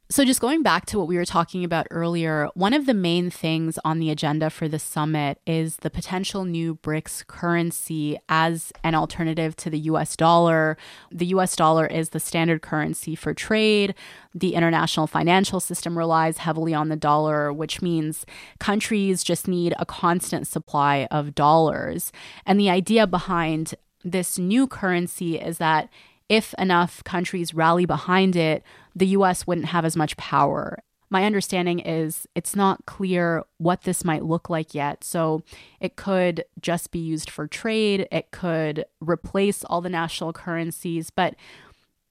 So, 0.10 0.24
just 0.24 0.40
going 0.40 0.64
back 0.64 0.86
to 0.86 0.98
what 0.98 1.10
we 1.10 1.18
were 1.18 1.26
talking 1.26 1.66
about 1.66 1.86
earlier, 1.92 2.48
one 2.54 2.74
of 2.74 2.86
the 2.86 2.94
main 2.94 3.30
things 3.30 3.78
on 3.84 4.00
the 4.00 4.10
agenda 4.10 4.50
for 4.50 4.70
the 4.70 4.80
summit 4.80 5.38
is 5.46 5.78
the 5.78 5.90
potential 5.90 6.46
new 6.46 6.76
BRICS 6.76 7.28
currency 7.28 8.18
as 8.30 8.72
an 8.86 8.96
alternative 8.96 9.58
to 9.58 9.70
the 9.70 9.80
US 9.80 10.16
dollar. 10.16 10.78
The 11.12 11.26
US 11.26 11.58
dollar 11.58 11.86
is 11.86 12.12
the 12.12 12.22
standard 12.22 12.62
currency 12.62 13.16
for 13.16 13.34
trade. 13.34 13.96
The 14.34 14.56
international 14.56 15.08
financial 15.08 15.60
system 15.60 15.98
relies 15.98 16.38
heavily 16.38 16.74
on 16.74 16.88
the 16.88 16.96
dollar, 16.96 17.52
which 17.52 17.82
means 17.82 18.26
countries 18.60 19.26
just 19.26 19.46
need 19.46 19.74
a 19.78 19.86
constant 19.86 20.48
supply 20.48 21.10
of 21.12 21.36
dollars. 21.36 22.14
And 22.46 22.58
the 22.58 22.70
idea 22.70 23.08
behind 23.08 23.76
this 24.06 24.40
new 24.40 24.68
currency 24.68 25.38
is 25.38 25.58
that 25.58 25.90
if 26.30 26.54
enough 26.56 27.04
countries 27.04 27.54
rally 27.54 27.86
behind 27.86 28.36
it, 28.36 28.64
the 28.98 29.08
US 29.08 29.46
wouldn't 29.46 29.68
have 29.68 29.86
as 29.86 29.96
much 29.96 30.18
power. 30.18 30.80
My 31.10 31.24
understanding 31.24 31.80
is 31.80 32.28
it's 32.36 32.56
not 32.56 32.86
clear 32.86 33.44
what 33.60 33.84
this 33.84 34.04
might 34.04 34.26
look 34.26 34.50
like 34.50 34.74
yet. 34.74 35.04
So 35.04 35.44
it 35.80 35.96
could 35.96 36.44
just 36.60 36.92
be 36.92 37.00
used 37.00 37.30
for 37.30 37.48
trade, 37.48 38.08
it 38.12 38.32
could 38.32 38.86
replace 39.00 39.64
all 39.64 39.82
the 39.82 39.90
national 39.90 40.34
currencies, 40.34 41.10
but 41.10 41.36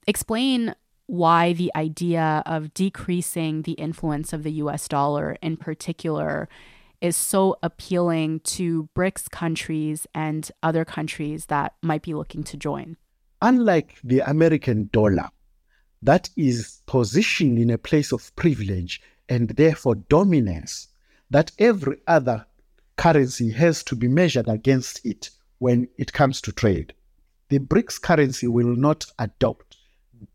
explain 0.06 0.74
why 1.08 1.52
the 1.52 1.70
idea 1.76 2.42
of 2.46 2.72
decreasing 2.72 3.62
the 3.62 3.72
influence 3.72 4.32
of 4.32 4.44
the 4.44 4.52
US 4.52 4.88
dollar 4.88 5.36
in 5.42 5.56
particular 5.56 6.48
is 7.00 7.16
so 7.16 7.56
appealing 7.62 8.40
to 8.40 8.88
BRICS 8.96 9.30
countries 9.30 10.06
and 10.14 10.50
other 10.62 10.84
countries 10.84 11.46
that 11.46 11.74
might 11.82 12.02
be 12.02 12.14
looking 12.14 12.42
to 12.44 12.56
join. 12.56 12.96
Unlike 13.42 13.98
the 14.02 14.20
American 14.20 14.88
dollar, 14.92 15.28
that 16.06 16.30
is 16.36 16.80
positioned 16.86 17.58
in 17.58 17.68
a 17.68 17.78
place 17.78 18.12
of 18.12 18.34
privilege 18.36 19.02
and 19.28 19.48
therefore 19.50 19.96
dominance, 19.96 20.86
that 21.30 21.50
every 21.58 21.98
other 22.06 22.46
currency 22.96 23.50
has 23.50 23.82
to 23.82 23.96
be 23.96 24.06
measured 24.06 24.48
against 24.48 25.04
it 25.04 25.30
when 25.58 25.88
it 25.98 26.12
comes 26.12 26.40
to 26.40 26.52
trade. 26.52 26.94
The 27.48 27.58
BRICS 27.58 28.00
currency 28.00 28.46
will 28.46 28.76
not 28.76 29.04
adopt 29.18 29.76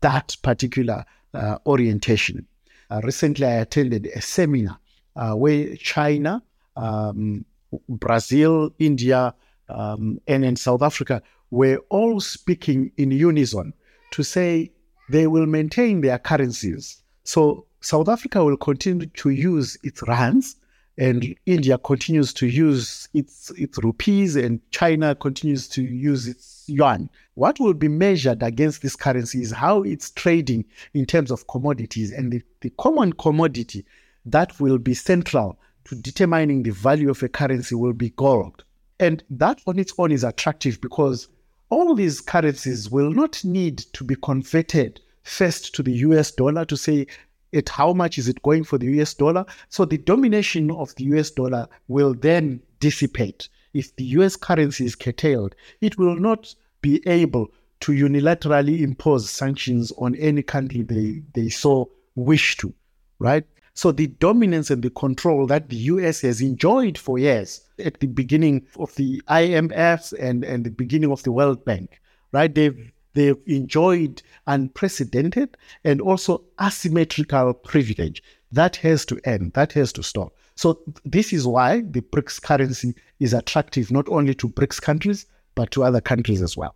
that 0.02 0.36
particular 0.42 1.06
uh, 1.32 1.56
orientation. 1.64 2.46
Uh, 2.90 3.00
recently, 3.02 3.46
I 3.46 3.54
attended 3.54 4.06
a 4.14 4.20
seminar 4.20 4.78
uh, 5.16 5.32
where 5.32 5.74
China, 5.76 6.42
um, 6.76 7.46
Brazil, 7.88 8.74
India, 8.78 9.34
um, 9.70 10.20
and 10.26 10.44
in 10.44 10.56
South 10.56 10.82
Africa 10.82 11.22
were 11.50 11.78
all 11.88 12.20
speaking 12.20 12.92
in 12.98 13.10
unison 13.10 13.72
to 14.10 14.22
say 14.22 14.70
they 15.12 15.26
will 15.26 15.46
maintain 15.46 16.00
their 16.00 16.18
currencies. 16.18 17.02
So 17.24 17.66
South 17.80 18.08
Africa 18.08 18.42
will 18.42 18.56
continue 18.56 19.06
to 19.06 19.30
use 19.30 19.76
its 19.82 20.02
rands, 20.08 20.56
and 20.98 21.34
India 21.46 21.78
continues 21.78 22.32
to 22.34 22.46
use 22.46 23.08
its 23.12 23.50
its 23.56 23.78
rupees, 23.82 24.36
and 24.36 24.60
China 24.70 25.14
continues 25.14 25.68
to 25.68 25.82
use 25.82 26.26
its 26.26 26.64
yuan. 26.66 27.10
What 27.34 27.60
will 27.60 27.74
be 27.74 27.88
measured 27.88 28.42
against 28.42 28.82
this 28.82 28.96
currency 28.96 29.42
is 29.42 29.52
how 29.52 29.82
it's 29.82 30.10
trading 30.10 30.64
in 30.94 31.04
terms 31.06 31.30
of 31.30 31.46
commodities, 31.46 32.10
and 32.12 32.32
the, 32.32 32.42
the 32.60 32.70
common 32.78 33.12
commodity 33.12 33.84
that 34.24 34.58
will 34.60 34.78
be 34.78 34.94
central 34.94 35.58
to 35.84 35.94
determining 35.94 36.62
the 36.62 36.70
value 36.70 37.10
of 37.10 37.22
a 37.22 37.28
currency 37.28 37.74
will 37.74 37.92
be 37.92 38.10
gold. 38.10 38.64
And 39.00 39.22
that 39.30 39.60
on 39.66 39.78
its 39.78 39.92
own 39.98 40.12
is 40.12 40.24
attractive 40.24 40.80
because 40.80 41.28
all 41.72 41.94
these 41.94 42.20
currencies 42.20 42.90
will 42.90 43.10
not 43.10 43.42
need 43.42 43.78
to 43.94 44.04
be 44.04 44.14
converted 44.16 45.00
first 45.22 45.74
to 45.74 45.82
the 45.82 45.92
US 46.08 46.30
dollar 46.30 46.66
to 46.66 46.76
say 46.76 47.06
at 47.54 47.70
how 47.70 47.94
much 47.94 48.18
is 48.18 48.28
it 48.28 48.42
going 48.42 48.62
for 48.62 48.76
the 48.76 49.00
US 49.00 49.14
dollar. 49.14 49.46
So 49.70 49.86
the 49.86 49.96
domination 49.96 50.70
of 50.70 50.94
the 50.96 51.04
US 51.04 51.30
dollar 51.30 51.66
will 51.88 52.12
then 52.12 52.60
dissipate. 52.78 53.48
If 53.72 53.96
the 53.96 54.04
US 54.18 54.36
currency 54.36 54.84
is 54.84 54.94
curtailed, 54.94 55.54
it 55.80 55.96
will 55.96 56.14
not 56.14 56.54
be 56.82 57.00
able 57.08 57.50
to 57.80 57.92
unilaterally 57.92 58.82
impose 58.82 59.30
sanctions 59.30 59.92
on 59.96 60.14
any 60.16 60.42
country 60.42 60.82
they, 60.82 61.22
they 61.32 61.48
so 61.48 61.90
wish 62.14 62.58
to, 62.58 62.74
right? 63.18 63.46
So 63.74 63.90
the 63.90 64.08
dominance 64.08 64.70
and 64.70 64.82
the 64.82 64.90
control 64.90 65.46
that 65.46 65.68
the 65.70 65.76
US 65.76 66.20
has 66.20 66.40
enjoyed 66.40 66.98
for 66.98 67.18
years 67.18 67.62
at 67.78 68.00
the 68.00 68.06
beginning 68.06 68.66
of 68.78 68.94
the 68.96 69.22
IMF 69.28 70.12
and, 70.18 70.44
and 70.44 70.64
the 70.64 70.70
beginning 70.70 71.10
of 71.10 71.22
the 71.22 71.32
World 71.32 71.64
Bank, 71.64 72.00
right? 72.32 72.54
They've 72.54 72.92
they've 73.14 73.42
enjoyed 73.46 74.22
unprecedented 74.46 75.56
and 75.84 76.00
also 76.00 76.44
asymmetrical 76.60 77.52
privilege. 77.54 78.22
That 78.52 78.76
has 78.76 79.04
to 79.06 79.20
end. 79.24 79.52
That 79.52 79.72
has 79.72 79.92
to 79.94 80.02
stop. 80.02 80.34
So 80.54 80.80
this 81.04 81.32
is 81.32 81.46
why 81.46 81.80
the 81.80 82.02
BRICS 82.02 82.42
currency 82.42 82.94
is 83.20 83.32
attractive 83.32 83.90
not 83.90 84.08
only 84.08 84.34
to 84.36 84.48
BRICS 84.48 84.80
countries 84.80 85.26
but 85.54 85.70
to 85.72 85.84
other 85.84 86.00
countries 86.00 86.42
as 86.42 86.56
well. 86.56 86.74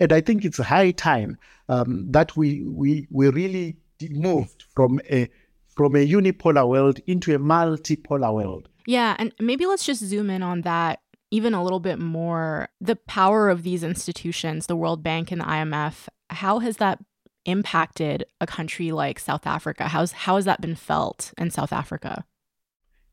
And 0.00 0.12
I 0.12 0.20
think 0.20 0.44
it's 0.44 0.58
high 0.58 0.90
time 0.90 1.38
um, 1.68 2.10
that 2.10 2.36
we 2.36 2.62
we 2.64 3.06
we 3.10 3.28
really 3.28 3.76
moved 4.10 4.64
from 4.74 5.00
a 5.10 5.28
from 5.76 5.96
a 5.96 6.06
unipolar 6.06 6.68
world 6.68 7.00
into 7.06 7.34
a 7.34 7.38
multipolar 7.38 8.30
hmm. 8.30 8.36
world. 8.36 8.68
Yeah, 8.86 9.16
and 9.18 9.34
maybe 9.40 9.66
let's 9.66 9.84
just 9.84 10.04
zoom 10.04 10.30
in 10.30 10.42
on 10.42 10.62
that 10.62 11.00
even 11.30 11.54
a 11.54 11.62
little 11.62 11.80
bit 11.80 11.98
more. 11.98 12.68
The 12.80 12.96
power 12.96 13.48
of 13.48 13.62
these 13.62 13.82
institutions, 13.82 14.66
the 14.66 14.76
World 14.76 15.02
Bank 15.02 15.32
and 15.32 15.40
the 15.40 15.46
IMF, 15.46 16.08
how 16.30 16.60
has 16.60 16.76
that 16.76 17.00
impacted 17.44 18.24
a 18.40 18.46
country 18.46 18.92
like 18.92 19.18
South 19.18 19.46
Africa? 19.46 19.88
How's 19.88 20.12
how 20.12 20.36
has 20.36 20.44
that 20.44 20.60
been 20.60 20.76
felt 20.76 21.32
in 21.36 21.50
South 21.50 21.72
Africa? 21.72 22.24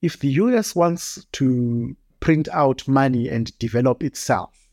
If 0.02 0.20
the 0.20 0.30
US 0.30 0.76
wants 0.76 1.26
to 1.34 1.96
print 2.20 2.48
out 2.50 2.88
money 2.88 3.28
and 3.30 3.58
develop 3.60 4.04
itself, 4.04 4.70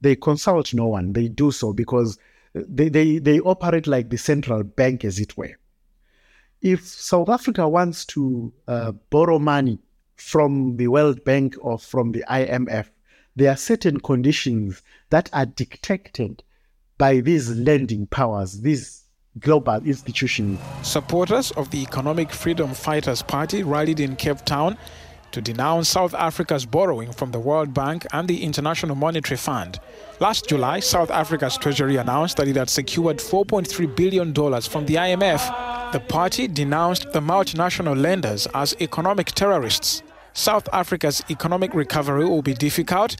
they 0.00 0.16
consult 0.16 0.74
no 0.74 0.86
one. 0.86 1.12
They 1.12 1.28
do 1.28 1.50
so 1.50 1.72
because 1.72 2.18
they, 2.54 2.88
they, 2.88 3.18
they 3.18 3.40
operate 3.40 3.86
like 3.86 4.10
the 4.10 4.18
central 4.18 4.62
bank, 4.62 5.04
as 5.04 5.18
it 5.18 5.36
were 5.36 5.56
if 6.62 6.86
South 6.86 7.28
Africa 7.28 7.68
wants 7.68 8.06
to 8.06 8.52
uh, 8.68 8.92
borrow 9.10 9.38
money 9.38 9.80
from 10.16 10.76
the 10.76 10.86
World 10.86 11.24
Bank 11.24 11.56
or 11.60 11.78
from 11.78 12.12
the 12.12 12.24
IMF, 12.30 12.88
there 13.34 13.50
are 13.50 13.56
certain 13.56 13.98
conditions 13.98 14.82
that 15.10 15.28
are 15.32 15.46
dictated 15.46 16.42
by 16.98 17.20
these 17.20 17.50
lending 17.50 18.06
powers, 18.06 18.60
these 18.60 19.04
global 19.40 19.82
institutions. 19.84 20.60
Supporters 20.82 21.50
of 21.52 21.70
the 21.70 21.82
Economic 21.82 22.30
Freedom 22.30 22.72
Fighters 22.74 23.22
Party 23.22 23.62
rallied 23.62 23.98
in 23.98 24.14
Cape 24.14 24.44
Town 24.44 24.78
to 25.32 25.40
denounce 25.40 25.88
South 25.88 26.14
Africa's 26.14 26.64
borrowing 26.64 27.12
from 27.12 27.30
the 27.32 27.38
World 27.40 27.74
Bank 27.74 28.06
and 28.12 28.28
the 28.28 28.42
International 28.44 28.94
Monetary 28.94 29.36
Fund. 29.36 29.80
Last 30.20 30.48
July, 30.48 30.80
South 30.80 31.10
Africa's 31.10 31.56
Treasury 31.56 31.96
announced 31.96 32.36
that 32.36 32.48
it 32.48 32.56
had 32.56 32.70
secured 32.70 33.18
$4.3 33.18 33.96
billion 33.96 34.32
from 34.34 34.86
the 34.86 34.94
IMF. 34.94 35.92
The 35.92 36.00
party 36.00 36.46
denounced 36.46 37.12
the 37.12 37.20
multinational 37.20 38.00
lenders 38.00 38.46
as 38.54 38.76
economic 38.80 39.28
terrorists. 39.32 40.02
South 40.34 40.68
Africa's 40.72 41.22
economic 41.28 41.74
recovery 41.74 42.24
will 42.24 42.42
be 42.42 42.54
difficult. 42.54 43.16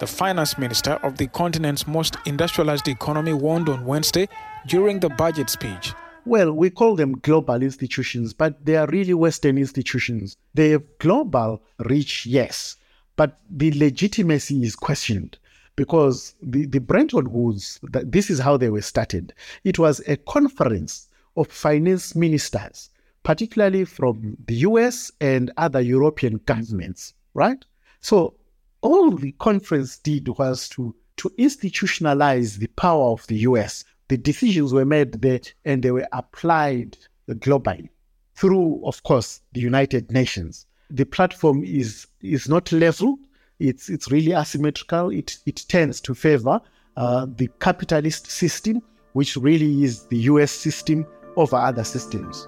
The 0.00 0.06
finance 0.06 0.58
minister 0.58 0.92
of 1.02 1.16
the 1.16 1.28
continent's 1.28 1.86
most 1.86 2.16
industrialized 2.26 2.88
economy 2.88 3.32
warned 3.32 3.68
on 3.68 3.86
Wednesday 3.86 4.28
during 4.66 5.00
the 5.00 5.08
budget 5.08 5.48
speech. 5.48 5.94
Well, 6.24 6.52
we 6.52 6.70
call 6.70 6.94
them 6.94 7.18
global 7.18 7.62
institutions, 7.62 8.32
but 8.32 8.64
they 8.64 8.76
are 8.76 8.86
really 8.86 9.14
Western 9.14 9.58
institutions. 9.58 10.36
They 10.54 10.70
have 10.70 10.84
global 10.98 11.62
reach, 11.80 12.26
yes, 12.26 12.76
but 13.16 13.40
the 13.50 13.72
legitimacy 13.72 14.62
is 14.62 14.76
questioned 14.76 15.38
because 15.74 16.34
the, 16.40 16.66
the 16.66 16.78
Bretton 16.78 17.32
Woods, 17.32 17.80
this 17.82 18.30
is 18.30 18.38
how 18.38 18.56
they 18.56 18.70
were 18.70 18.82
started. 18.82 19.34
It 19.64 19.78
was 19.80 20.00
a 20.06 20.16
conference 20.16 21.08
of 21.36 21.48
finance 21.48 22.14
ministers, 22.14 22.90
particularly 23.24 23.84
from 23.84 24.36
the 24.46 24.54
US 24.56 25.10
and 25.20 25.50
other 25.56 25.80
European 25.80 26.40
governments, 26.46 27.14
right? 27.34 27.64
So 28.00 28.34
all 28.80 29.10
the 29.10 29.32
conference 29.32 29.98
did 29.98 30.28
was 30.28 30.68
to, 30.70 30.94
to 31.16 31.30
institutionalize 31.38 32.58
the 32.58 32.68
power 32.68 33.10
of 33.12 33.26
the 33.26 33.38
US 33.38 33.84
the 34.12 34.18
decisions 34.18 34.74
were 34.74 34.84
made 34.84 35.12
there 35.22 35.40
and 35.64 35.82
they 35.82 35.90
were 35.90 36.06
applied 36.12 36.98
globally 37.30 37.88
through, 38.34 38.78
of 38.84 39.02
course, 39.04 39.40
the 39.54 39.60
United 39.60 40.12
Nations. 40.12 40.66
The 40.90 41.06
platform 41.06 41.64
is 41.64 42.06
is 42.20 42.46
not 42.46 42.70
level. 42.72 43.18
It's 43.58 43.88
it's 43.88 44.10
really 44.10 44.34
asymmetrical. 44.34 45.08
It 45.08 45.38
it 45.46 45.64
tends 45.66 45.98
to 46.02 46.14
favor 46.14 46.60
uh, 46.98 47.26
the 47.38 47.48
capitalist 47.58 48.30
system, 48.30 48.82
which 49.14 49.34
really 49.34 49.82
is 49.82 50.04
the 50.08 50.18
U.S. 50.32 50.50
system 50.50 51.06
over 51.36 51.56
other 51.56 51.84
systems. 51.84 52.46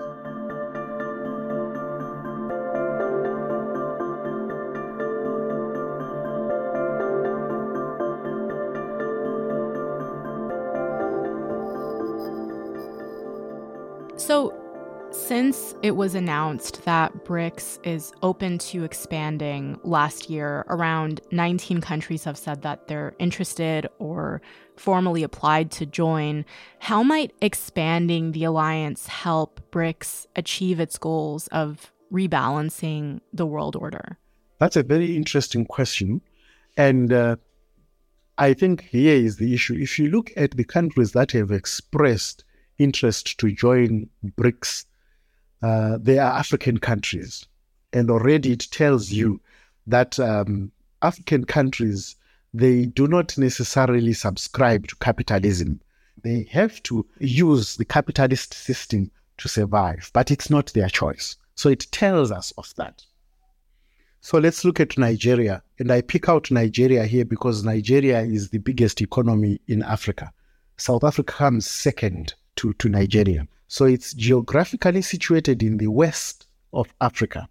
Since 15.45 15.75
it 15.83 15.91
was 15.91 16.15
announced 16.15 16.87
that 16.87 17.13
BRICS 17.27 17.79
is 17.85 18.15
open 18.23 18.57
to 18.71 18.83
expanding 18.83 19.79
last 19.83 20.31
year, 20.31 20.65
around 20.71 21.21
19 21.33 21.83
countries 21.83 22.25
have 22.25 22.39
said 22.39 22.63
that 22.63 22.89
they're 22.89 23.15
interested 23.19 23.87
or 23.99 24.41
formally 24.79 25.23
applied 25.23 25.71
to 25.73 25.85
join. 25.85 26.47
How 26.79 27.03
might 27.03 27.35
expanding 27.43 28.33
the 28.33 28.45
alliance 28.45 29.07
help 29.07 29.61
BRICS 29.71 30.27
achieve 30.35 30.81
its 30.81 30.97
goals 30.97 31.47
of 31.49 31.93
rebalancing 32.11 33.21
the 33.35 33.45
world 33.45 33.77
order? 33.77 34.17
That's 34.61 34.77
a 34.77 34.83
very 34.83 35.15
interesting 35.15 35.67
question. 35.67 36.23
And 36.79 37.13
uh, 37.13 37.37
I 38.39 38.55
think 38.55 38.85
here 38.85 39.15
is 39.15 39.37
the 39.37 39.53
issue. 39.53 39.75
If 39.75 39.99
you 39.99 40.09
look 40.09 40.31
at 40.39 40.53
the 40.53 40.65
countries 40.65 41.13
that 41.13 41.33
have 41.33 41.51
expressed 41.51 42.45
interest 42.79 43.37
to 43.41 43.53
join 43.53 44.09
BRICS, 44.25 44.87
uh, 45.65 45.97
they 45.99 46.19
are 46.19 46.39
African 46.39 46.77
countries. 46.77 47.47
And 47.95 48.11
already 48.11 48.53
it 48.53 48.67
tells 48.71 49.11
you 49.11 49.41
that 49.87 50.21
um, 50.21 50.71
African 51.01 51.45
countries, 51.47 52.17
they 52.53 52.85
do 52.85 53.09
not 53.09 53.39
necessarily 53.39 54.13
subscribe 54.13 54.87
to 54.89 54.97
capitalism. 54.97 55.81
They 56.23 56.47
have 56.51 56.83
to 56.85 57.07
use 57.19 57.77
the 57.77 57.85
capitalist 57.87 58.53
system 58.53 59.11
to 59.39 59.49
survive, 59.49 60.11
but 60.13 60.31
it's 60.31 60.51
not 60.51 60.67
their 60.75 60.91
choice. 60.91 61.37
So 61.55 61.71
it 61.71 61.87
tells 61.91 62.31
us 62.31 62.53
of 62.59 62.71
that. 62.77 63.03
So 64.21 64.39
let's 64.39 64.67
look 64.67 64.81
at 64.81 64.99
Nigeria. 64.99 65.63
And 65.79 65.91
I 65.91 66.03
pick 66.03 66.29
out 66.29 66.51
Nigeria 66.51 67.07
here 67.07 67.25
because 67.25 67.65
Nigeria 67.65 68.21
is 68.21 68.51
the 68.51 68.59
biggest 68.59 69.01
economy 69.01 69.63
in 69.67 69.83
Africa. 69.83 70.31
South 70.77 71.05
Africa 71.05 71.33
comes 71.33 71.71
second 71.71 72.35
to, 72.57 72.75
to 72.75 72.91
Nigeria. 72.91 73.49
So 73.75 73.87
it's 73.87 74.15
geographically 74.15 75.03
situated 75.03 75.61
in 75.61 75.79
the 75.79 75.89
west 75.89 76.47
of 76.73 76.95
Africa. 77.01 77.49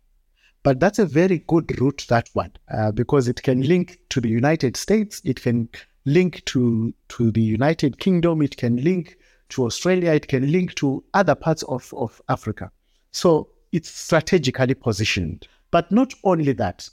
But 0.64 0.80
that's 0.80 0.98
a 0.98 1.06
very 1.06 1.40
good 1.40 1.78
route, 1.82 2.06
that 2.08 2.30
one, 2.32 2.54
uh, 2.74 2.94
because 2.94 3.28
it 3.28 3.44
can 3.44 3.62
link 3.64 4.00
to 4.08 4.22
the 4.22 4.30
United 4.30 4.78
States, 4.78 5.22
it 5.26 5.42
can 5.42 5.68
link 6.06 6.42
to, 6.46 6.94
to 7.10 7.30
the 7.30 7.42
United 7.42 8.00
Kingdom, 8.00 8.42
it 8.42 8.56
can 8.56 8.78
link 8.78 9.18
to 9.50 9.66
Australia, 9.66 10.14
it 10.14 10.30
can 10.30 10.50
link 10.50 10.76
to 10.76 11.04
other 11.14 11.36
parts 11.36 11.64
of, 11.64 11.94
of 11.98 12.22
Africa. 12.30 12.72
So 13.12 13.50
it's 13.74 13.90
strategically 13.90 14.76
positioned. 14.76 15.50
But 15.72 15.92
not 15.92 16.14
only 16.24 16.54
that, 16.54 16.88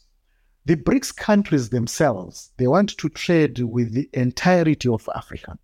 the 0.65 0.75
BRICS 0.75 1.15
countries 1.15 1.69
themselves, 1.69 2.51
they 2.57 2.67
want 2.67 2.99
to 2.99 3.09
trade 3.09 3.61
with 3.61 3.93
the 3.93 4.11
entirety 4.13 4.89
of 4.89 5.09
Africa. 5.15 5.57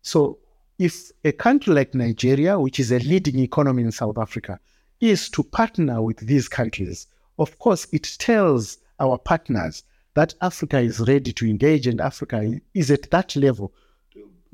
So 0.00 0.40
if 0.78 1.10
a 1.24 1.32
country 1.32 1.74
like 1.74 1.94
Nigeria, 1.94 2.58
which 2.58 2.80
is 2.80 2.92
a 2.92 2.98
leading 2.98 3.38
economy 3.38 3.82
in 3.82 3.92
South 3.92 4.18
Africa, 4.18 4.58
is 5.00 5.28
to 5.30 5.42
partner 5.42 6.00
with 6.02 6.18
these 6.18 6.48
countries, 6.48 7.06
of 7.38 7.58
course, 7.58 7.86
it 7.92 8.04
tells 8.18 8.78
our 9.00 9.18
partners 9.18 9.82
that 10.14 10.34
Africa 10.40 10.78
is 10.78 11.00
ready 11.00 11.32
to 11.32 11.48
engage 11.48 11.86
and 11.86 12.00
Africa 12.00 12.60
is 12.74 12.90
at 12.90 13.10
that 13.10 13.34
level 13.34 13.72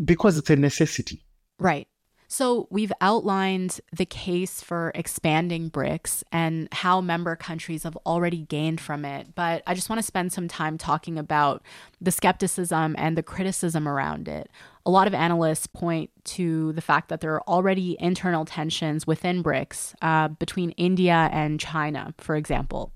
because 0.04 0.38
it's 0.38 0.50
a 0.50 0.56
necessity. 0.56 1.24
Right. 1.58 1.88
So, 2.30 2.68
we've 2.70 2.92
outlined 3.00 3.80
the 3.90 4.04
case 4.04 4.60
for 4.60 4.92
expanding 4.94 5.70
BRICS 5.70 6.22
and 6.30 6.68
how 6.72 7.00
member 7.00 7.34
countries 7.36 7.84
have 7.84 7.96
already 8.04 8.42
gained 8.42 8.82
from 8.82 9.06
it. 9.06 9.34
But 9.34 9.62
I 9.66 9.74
just 9.74 9.88
want 9.88 9.98
to 9.98 10.02
spend 10.02 10.30
some 10.30 10.46
time 10.46 10.76
talking 10.76 11.18
about 11.18 11.62
the 12.02 12.10
skepticism 12.10 12.94
and 12.98 13.16
the 13.16 13.22
criticism 13.22 13.88
around 13.88 14.28
it. 14.28 14.50
A 14.84 14.90
lot 14.90 15.06
of 15.06 15.14
analysts 15.14 15.66
point 15.66 16.10
to 16.24 16.72
the 16.74 16.82
fact 16.82 17.08
that 17.08 17.22
there 17.22 17.32
are 17.32 17.42
already 17.48 17.96
internal 17.98 18.44
tensions 18.44 19.06
within 19.06 19.42
BRICS 19.42 19.94
uh, 20.02 20.28
between 20.28 20.72
India 20.72 21.30
and 21.32 21.58
China, 21.58 22.12
for 22.18 22.36
example. 22.36 22.92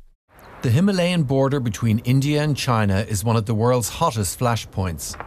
The 0.61 0.71
Himalayan 0.71 1.23
border 1.23 1.59
between 1.59 2.01
India 2.01 2.43
and 2.43 2.55
China 2.55 3.01
is 3.09 3.25
one 3.25 3.37
of 3.37 3.47
the 3.47 3.55
world's 3.55 3.89
hottest 3.89 4.39
flashpoints. 4.39 5.19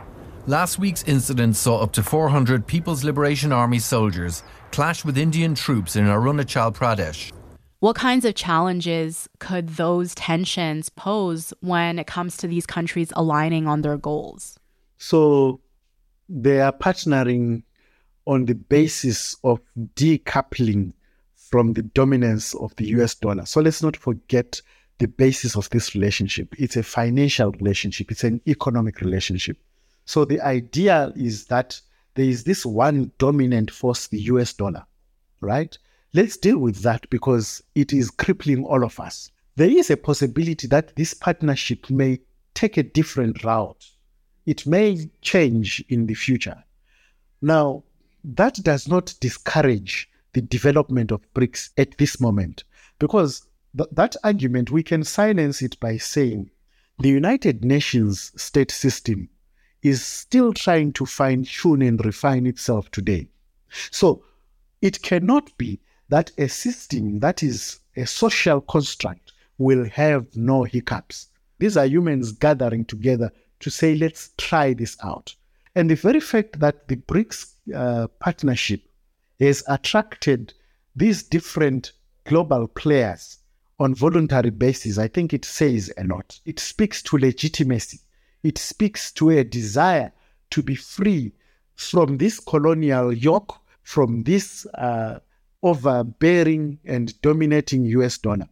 Last 0.48 0.78
week's 0.78 1.02
incident 1.06 1.56
saw 1.56 1.82
up 1.82 1.92
to 1.94 2.04
400 2.04 2.68
People's 2.68 3.04
Liberation 3.04 3.52
Army 3.52 3.80
soldiers 3.80 4.44
clash 4.72 5.04
with 5.04 5.18
Indian 5.18 5.56
troops 5.56 5.96
in 5.96 6.06
Arunachal 6.06 6.72
Pradesh. 6.72 7.32
What 7.80 7.96
kinds 7.96 8.26
of 8.26 8.36
challenges 8.36 9.28
could 9.40 9.70
those 9.70 10.14
tensions 10.14 10.90
pose 10.90 11.52
when 11.62 11.98
it 11.98 12.06
comes 12.06 12.38
to 12.38 12.48
these 12.48 12.68
countries 12.68 13.12
aligning 13.16 13.68
on 13.68 13.82
their 13.82 13.98
goals? 13.98 14.60
So 14.98 15.62
they 16.30 16.62
are 16.62 16.74
partnering 16.74 17.64
on 18.28 18.46
the 18.46 18.54
basis 18.54 19.36
of 19.44 19.62
decoupling 19.96 20.94
from 21.34 21.74
the 21.74 21.82
dominance 21.82 22.54
of 22.54 22.76
the 22.76 22.86
US 23.00 23.16
dollar. 23.16 23.48
So 23.48 23.62
let's 23.62 23.82
not 23.82 23.98
forget 23.98 24.62
the 25.00 25.08
basis 25.08 25.56
of 25.56 25.72
this 25.72 25.96
relationship. 25.96 26.54
It's 26.60 26.78
a 26.78 26.84
financial 26.84 27.52
relationship, 27.54 28.12
it's 28.12 28.24
an 28.24 28.42
economic 28.46 29.02
relationship. 29.02 29.58
So 30.06 30.24
the 30.24 30.40
idea 30.42 31.12
is 31.16 31.46
that 31.48 31.82
there 32.14 32.26
is 32.26 32.44
this 32.44 32.66
one 32.66 33.12
dominant 33.18 33.72
force, 33.72 34.08
the 34.08 34.22
US 34.22 34.54
dollar, 34.54 34.86
right? 35.42 35.78
Let's 36.14 36.38
deal 36.38 36.60
with 36.60 36.82
that 36.84 37.10
because 37.10 37.62
it 37.76 37.92
is 37.92 38.10
crippling 38.10 38.64
all 38.64 38.84
of 38.84 39.00
us. 39.00 39.32
There 39.58 39.70
is 39.70 39.90
a 39.90 39.98
possibility 39.98 40.68
that 40.68 40.96
this 40.96 41.14
partnership 41.14 41.90
may 41.90 42.20
take 42.54 42.78
a 42.78 42.84
different 42.84 43.44
route. 43.44 43.90
It 44.46 44.66
may 44.66 45.10
change 45.22 45.84
in 45.90 46.06
the 46.06 46.14
future. 46.14 46.64
Now, 47.42 47.84
that 48.24 48.56
does 48.64 48.88
not 48.88 49.14
discourage 49.20 50.10
the 50.34 50.42
development 50.42 51.12
of 51.12 51.34
BRICS 51.34 51.70
at 51.78 51.98
this 51.98 52.20
moment 52.20 52.64
because 53.00 53.46
th- 53.78 53.90
that 53.92 54.16
argument, 54.24 54.72
we 54.72 54.84
can 54.84 55.04
silence 55.04 55.62
it 55.62 55.80
by 55.80 55.98
saying 55.98 56.50
the 57.00 57.10
United 57.10 57.66
Nations 57.66 58.32
state 58.36 58.72
system 58.72 59.30
is 59.86 60.04
still 60.04 60.52
trying 60.52 60.92
to 60.92 61.06
fine 61.06 61.44
tune 61.44 61.84
and 61.84 62.04
refine 62.04 62.48
itself 62.48 62.90
today. 62.90 63.28
So 63.92 64.24
it 64.82 65.04
cannot 65.04 65.56
be 65.60 65.80
that 66.10 66.32
a 66.40 66.50
system 66.50 67.20
that 67.20 67.44
is 67.44 67.80
a 67.96 68.08
social 68.08 68.62
construct 68.62 69.34
will 69.60 69.86
have 69.90 70.26
no 70.36 70.64
hiccups. 70.64 71.28
These 71.60 71.78
are 71.78 71.86
humans 71.86 72.32
gathering 72.32 72.86
together 72.86 73.32
to 73.60 73.70
say, 73.70 73.94
let's 73.94 74.32
try 74.38 74.74
this 74.74 74.98
out. 75.04 75.36
And 75.76 75.90
the 75.90 75.96
very 75.96 76.20
fact 76.20 76.60
that 76.60 76.88
the 76.88 76.96
BRICS 76.96 77.54
uh, 77.76 78.08
partnership 78.20 78.82
has 79.40 79.64
attracted 79.68 80.54
these 80.96 81.22
different 81.22 81.92
global 82.24 82.68
players 82.68 83.38
on 83.80 83.94
voluntary 83.94 84.50
basis, 84.50 84.98
I 84.98 85.10
think 85.10 85.32
it 85.32 85.46
says 85.46 85.94
a 85.98 86.06
lot. 86.06 86.40
It 86.46 86.60
speaks 86.60 87.04
to 87.04 87.18
legitimacy 87.18 88.00
it 88.46 88.60
speaks 88.60 89.12
to 89.12 89.32
a 89.32 89.44
desire 89.44 90.12
to 90.52 90.62
be 90.62 90.76
free 90.76 91.34
from 91.74 92.18
this 92.18 92.40
colonial 92.40 93.12
yoke, 93.12 93.60
from 93.82 94.22
this 94.24 94.68
uh, 94.76 95.20
overbearing 95.64 96.78
and 96.86 97.20
dominating 97.22 97.86
US 97.86 98.20
dollar, 98.20 98.48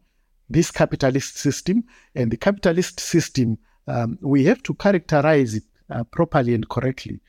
this 0.50 0.72
capitalist 0.72 1.38
system. 1.38 1.84
And 2.16 2.32
the 2.32 2.38
capitalist 2.38 3.00
system, 3.00 3.60
um, 3.88 4.18
we 4.22 4.44
have 4.46 4.64
to 4.64 4.74
characterize 4.74 5.54
it 5.54 5.64
uh, 5.92 6.04
properly 6.06 6.56
and 6.56 6.68
correctly. 6.68 7.20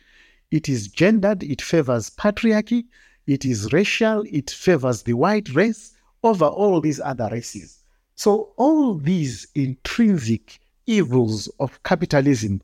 It 0.50 0.66
is 0.66 0.88
gendered, 0.88 1.42
it 1.42 1.60
favors 1.60 2.08
patriarchy, 2.08 2.86
it 3.26 3.44
is 3.44 3.74
racial, 3.74 4.24
it 4.30 4.50
favors 4.50 5.02
the 5.02 5.12
white 5.12 5.54
race 5.54 5.92
over 6.22 6.46
all 6.46 6.80
these 6.80 7.00
other 7.00 7.28
races. 7.30 7.80
So, 8.14 8.54
all 8.56 8.94
these 8.94 9.48
intrinsic 9.54 10.60
evils 10.86 11.48
of 11.60 11.82
capitalism, 11.82 12.60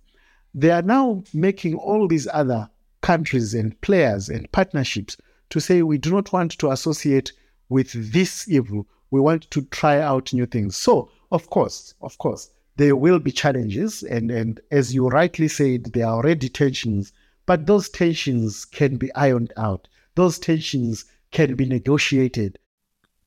they 0.55 0.71
are 0.71 0.83
now 0.83 1.23
making 1.33 1.75
all 1.75 2.09
these 2.09 2.27
other 2.33 2.69
countries 3.01 3.55
and 3.55 3.81
players 3.81 4.29
and 4.29 4.51
partnerships 4.53 5.17
to 5.49 5.61
say 5.61 5.83
we 5.83 5.99
do 5.99 6.11
not 6.11 6.33
want 6.33 6.53
to 6.53 6.71
associate 6.71 7.33
with 7.69 8.13
this 8.13 8.49
evil. 8.49 8.87
We 9.11 9.21
want 9.21 9.51
to 9.51 9.63
try 9.63 10.01
out 10.01 10.33
new 10.33 10.47
things. 10.47 10.77
So, 10.77 11.11
of 11.33 11.51
course, 11.51 11.95
of 12.01 12.19
course, 12.19 12.51
there 12.77 12.97
will 12.97 13.19
be 13.19 13.33
challenges. 13.33 14.03
And, 14.03 14.31
and 14.31 14.61
as 14.71 14.95
you 14.95 15.09
rightly 15.09 15.49
said, 15.49 15.93
there 15.93 16.07
are 16.07 16.17
already 16.17 16.49
tensions, 16.49 17.13
but 17.47 17.67
those 17.67 17.89
tensions 17.89 18.65
can 18.65 18.97
be 18.97 19.13
ironed 19.15 19.53
out. 19.57 19.89
Those 20.15 20.39
tensions 20.39 21.05
can 21.31 21.55
be 21.55 21.67
negotiated. 21.67 22.59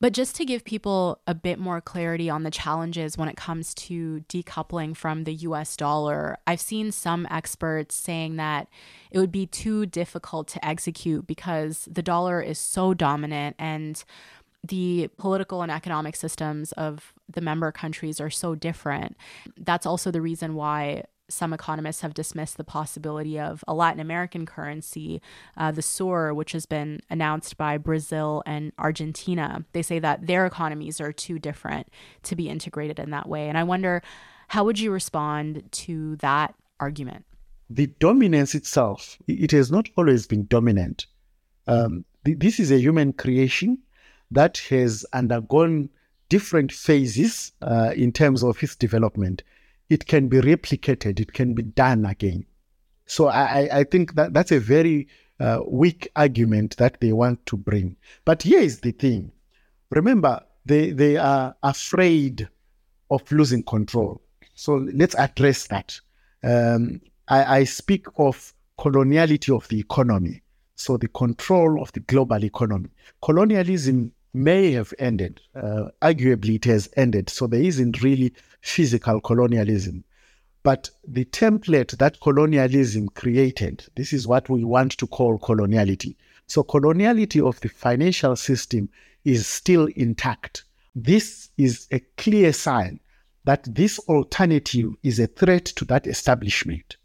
But 0.03 0.11
just 0.11 0.35
to 0.35 0.43
give 0.43 0.65
people 0.65 1.21
a 1.27 1.33
bit 1.33 1.57
more 1.57 1.79
clarity 1.79 2.29
on 2.29 2.43
the 2.43 2.51
challenges 2.51 3.17
when 3.17 3.29
it 3.29 3.37
comes 3.37 3.73
to 3.75 4.25
decoupling 4.27 4.97
from 4.97 5.23
the 5.23 5.33
US 5.33 5.77
dollar, 5.77 6.37
I've 6.45 6.59
seen 6.59 6.91
some 6.91 7.25
experts 7.31 7.95
saying 7.95 8.35
that 8.35 8.67
it 9.11 9.19
would 9.19 9.31
be 9.31 9.45
too 9.45 9.85
difficult 9.85 10.49
to 10.49 10.65
execute 10.65 11.25
because 11.25 11.87
the 11.89 12.03
dollar 12.03 12.41
is 12.41 12.59
so 12.59 12.93
dominant 12.93 13.55
and 13.57 14.03
the 14.67 15.07
political 15.17 15.61
and 15.61 15.71
economic 15.71 16.17
systems 16.17 16.73
of 16.73 17.13
the 17.29 17.39
member 17.39 17.71
countries 17.71 18.19
are 18.19 18.29
so 18.29 18.55
different. 18.55 19.15
That's 19.55 19.85
also 19.85 20.11
the 20.11 20.21
reason 20.21 20.55
why 20.55 21.05
some 21.29 21.53
economists 21.53 22.01
have 22.01 22.13
dismissed 22.13 22.57
the 22.57 22.63
possibility 22.63 23.39
of 23.39 23.63
a 23.67 23.73
Latin 23.73 23.99
American 23.99 24.45
currency, 24.45 25.21
uh, 25.57 25.71
the 25.71 25.81
SUR, 25.81 26.33
which 26.33 26.51
has 26.51 26.65
been 26.65 26.99
announced 27.09 27.57
by 27.57 27.77
Brazil 27.77 28.43
and 28.45 28.71
Argentina. 28.77 29.65
They 29.73 29.81
say 29.81 29.99
that 29.99 30.27
their 30.27 30.45
economies 30.45 30.99
are 30.99 31.13
too 31.13 31.39
different 31.39 31.87
to 32.23 32.35
be 32.35 32.49
integrated 32.49 32.99
in 32.99 33.11
that 33.11 33.27
way. 33.27 33.47
And 33.47 33.57
I 33.57 33.63
wonder, 33.63 34.01
how 34.49 34.63
would 34.65 34.79
you 34.79 34.91
respond 34.91 35.63
to 35.71 36.15
that 36.17 36.55
argument? 36.79 37.25
The 37.69 37.87
dominance 37.87 38.53
itself, 38.53 39.17
it 39.27 39.51
has 39.51 39.71
not 39.71 39.89
always 39.97 40.27
been 40.27 40.45
dominant. 40.47 41.07
Um, 41.67 42.05
this 42.23 42.59
is 42.59 42.71
a 42.71 42.79
human 42.79 43.13
creation 43.13 43.77
that 44.31 44.57
has 44.69 45.05
undergone 45.13 45.89
different 46.29 46.71
phases 46.71 47.51
uh, 47.61 47.93
in 47.95 48.11
terms 48.11 48.43
of 48.43 48.61
its 48.61 48.75
development. 48.75 49.43
It 49.89 50.07
can 50.07 50.27
be 50.27 50.37
replicated, 50.37 51.19
it 51.19 51.33
can 51.33 51.53
be 51.53 51.63
done 51.63 52.05
again. 52.05 52.45
So 53.05 53.27
I, 53.27 53.79
I 53.79 53.83
think 53.83 54.15
that 54.15 54.33
that's 54.33 54.51
a 54.51 54.59
very 54.59 55.07
uh, 55.39 55.59
weak 55.67 56.09
argument 56.15 56.77
that 56.77 57.01
they 57.01 57.11
want 57.11 57.45
to 57.47 57.57
bring. 57.57 57.97
But 58.25 58.43
here 58.43 58.61
is 58.61 58.79
the 58.79 58.91
thing 58.91 59.31
remember, 59.93 60.41
they, 60.65 60.91
they 60.91 61.17
are 61.17 61.55
afraid 61.63 62.47
of 63.11 63.29
losing 63.31 63.63
control. 63.63 64.21
So 64.55 64.75
let's 64.93 65.15
address 65.15 65.67
that. 65.67 65.99
Um, 66.43 67.01
I, 67.27 67.59
I 67.59 67.63
speak 67.63 68.07
of 68.17 68.53
coloniality 68.79 69.55
of 69.55 69.67
the 69.67 69.79
economy. 69.79 70.41
So 70.75 70.97
the 70.97 71.07
control 71.09 71.81
of 71.81 71.91
the 71.93 71.99
global 72.01 72.43
economy. 72.43 72.89
Colonialism 73.21 74.11
may 74.33 74.71
have 74.71 74.93
ended. 74.99 75.41
Uh, 75.55 75.89
arguably, 76.01 76.55
it 76.55 76.65
has 76.65 76.89
ended. 76.97 77.29
So 77.29 77.47
there 77.47 77.61
isn't 77.61 78.01
really 78.01 78.33
physical 78.61 79.21
colonialism. 79.21 80.03
But 80.63 80.89
the 81.05 81.25
template 81.25 81.97
that 81.97 82.21
colonialism 82.21 83.09
created, 83.09 83.85
this 83.95 84.13
is 84.13 84.27
what 84.27 84.49
we 84.49 84.63
want 84.63 84.93
to 84.93 85.07
call 85.07 85.37
coloniality. 85.37 86.15
So, 86.47 86.63
coloniality 86.63 87.45
of 87.45 87.59
the 87.59 87.67
financial 87.69 88.35
system 88.37 88.89
is 89.25 89.45
still 89.45 89.87
intact. 89.95 90.63
This 90.95 91.49
is 91.57 91.87
a 91.91 91.99
clear 92.17 92.53
sign 92.53 93.01
that 93.43 93.67
this 93.75 93.99
alternative 93.99 94.93
is 95.03 95.19
a 95.19 95.27
threat 95.27 95.65
to 95.65 95.85
that 95.85 96.07
establishment. 96.07 96.95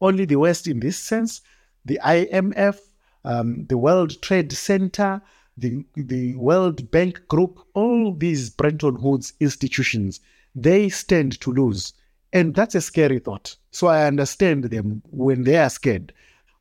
Only 0.00 0.26
the 0.26 0.36
West, 0.36 0.66
in 0.66 0.80
this 0.80 0.98
sense, 0.98 1.40
the 1.84 1.98
IMF, 2.04 2.78
um, 3.24 3.64
the 3.66 3.78
World 3.78 4.20
Trade 4.20 4.52
Center, 4.52 5.22
the, 5.60 5.84
the 5.96 6.34
World 6.36 6.90
Bank 6.90 7.26
Group, 7.28 7.60
all 7.74 8.14
these 8.14 8.50
Bretton 8.50 9.00
Woods 9.00 9.32
institutions, 9.40 10.20
they 10.54 10.88
stand 10.88 11.40
to 11.40 11.52
lose. 11.52 11.92
And 12.32 12.54
that's 12.54 12.74
a 12.74 12.80
scary 12.80 13.18
thought. 13.18 13.56
So 13.70 13.86
I 13.86 14.06
understand 14.06 14.64
them 14.64 15.02
when 15.10 15.44
they 15.44 15.56
are 15.56 15.70
scared. 15.70 16.12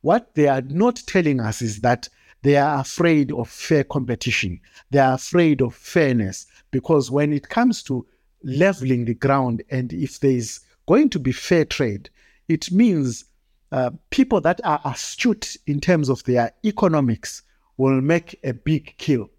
What 0.02 0.34
they 0.36 0.48
are 0.48 0.62
not 0.62 1.04
telling 1.08 1.40
us 1.40 1.62
is 1.62 1.82
that 1.82 2.10
they 2.44 2.56
are 2.56 2.80
afraid 2.80 3.32
of 3.32 3.50
fair 3.50 3.84
competition. 3.84 4.62
They 4.92 5.00
are 5.00 5.16
afraid 5.16 5.62
of 5.62 5.76
fairness 5.76 6.46
because 6.72 7.12
when 7.12 7.34
it 7.34 7.50
comes 7.50 7.84
to 7.84 8.06
leveling 8.44 9.06
the 9.06 9.16
ground 9.16 9.64
and 9.70 9.92
if 9.92 10.20
there 10.20 10.32
is 10.32 10.62
going 10.88 11.10
to 11.10 11.20
be 11.20 11.32
fair 11.32 11.66
trade, 11.66 12.10
it 12.48 12.72
means 12.72 13.26
uh, 13.72 13.90
people 14.12 14.40
that 14.42 14.62
are 14.64 14.80
astute 14.86 15.58
in 15.66 15.82
terms 15.82 16.08
of 16.10 16.24
their 16.24 16.54
economics 16.64 17.44
will 17.78 18.02
make 18.02 18.40
a 18.44 18.54
big 18.54 18.96
kill. 18.98 19.30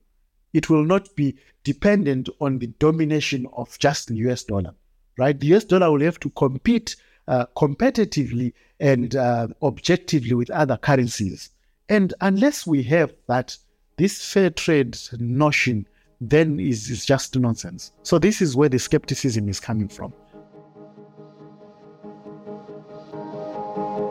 It 0.53 0.71
will 0.71 0.85
not 0.85 1.15
be 1.15 1.37
dependent 1.65 2.29
on 2.41 2.59
the 2.59 2.69
domination 2.79 3.47
of 3.53 3.79
just 3.79 4.09
the 4.09 4.15
US 4.29 4.45
dollar, 4.45 4.75
right? 5.19 5.39
The 5.39 5.55
US 5.55 5.65
dollar 5.65 5.91
will 5.91 6.01
have 6.01 6.21
to 6.21 6.31
compete 6.31 6.97
uh, 7.27 7.47
competitively 7.57 8.55
and 8.81 9.15
uh, 9.15 9.49
objectively 9.63 10.35
with 10.35 10.51
other 10.51 10.77
currencies. 10.77 11.51
And 11.89 12.15
unless 12.21 12.67
we 12.67 12.83
have 12.85 13.13
that, 13.27 13.57
this 13.97 14.25
fair 14.33 14.51
trade 14.51 14.97
notion 15.19 15.87
then 16.21 16.59
is, 16.59 16.91
is 16.91 17.05
just 17.05 17.37
nonsense. 17.37 17.93
So 18.03 18.19
this 18.19 18.41
is 18.43 18.57
where 18.57 18.69
the 18.69 18.79
skepticism 18.79 19.49
is 19.49 19.61
coming 19.61 19.89
from. 19.89 20.13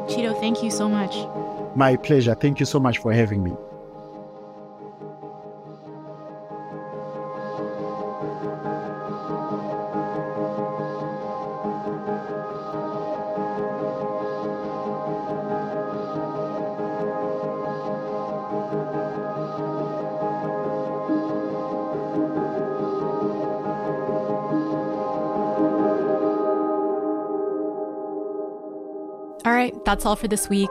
Tito, 0.08 0.34
thank 0.40 0.64
you 0.64 0.72
so 0.72 0.88
much. 0.88 1.16
My 1.76 1.96
pleasure. 1.98 2.34
Thank 2.34 2.60
you 2.60 2.66
so 2.66 2.80
much 2.80 3.00
for 3.00 3.12
having 3.12 3.44
me. 3.44 3.52
All 29.48 29.54
right, 29.54 29.74
that's 29.86 30.06
all 30.06 30.18
for 30.18 30.28
this 30.28 30.50
week. 30.50 30.70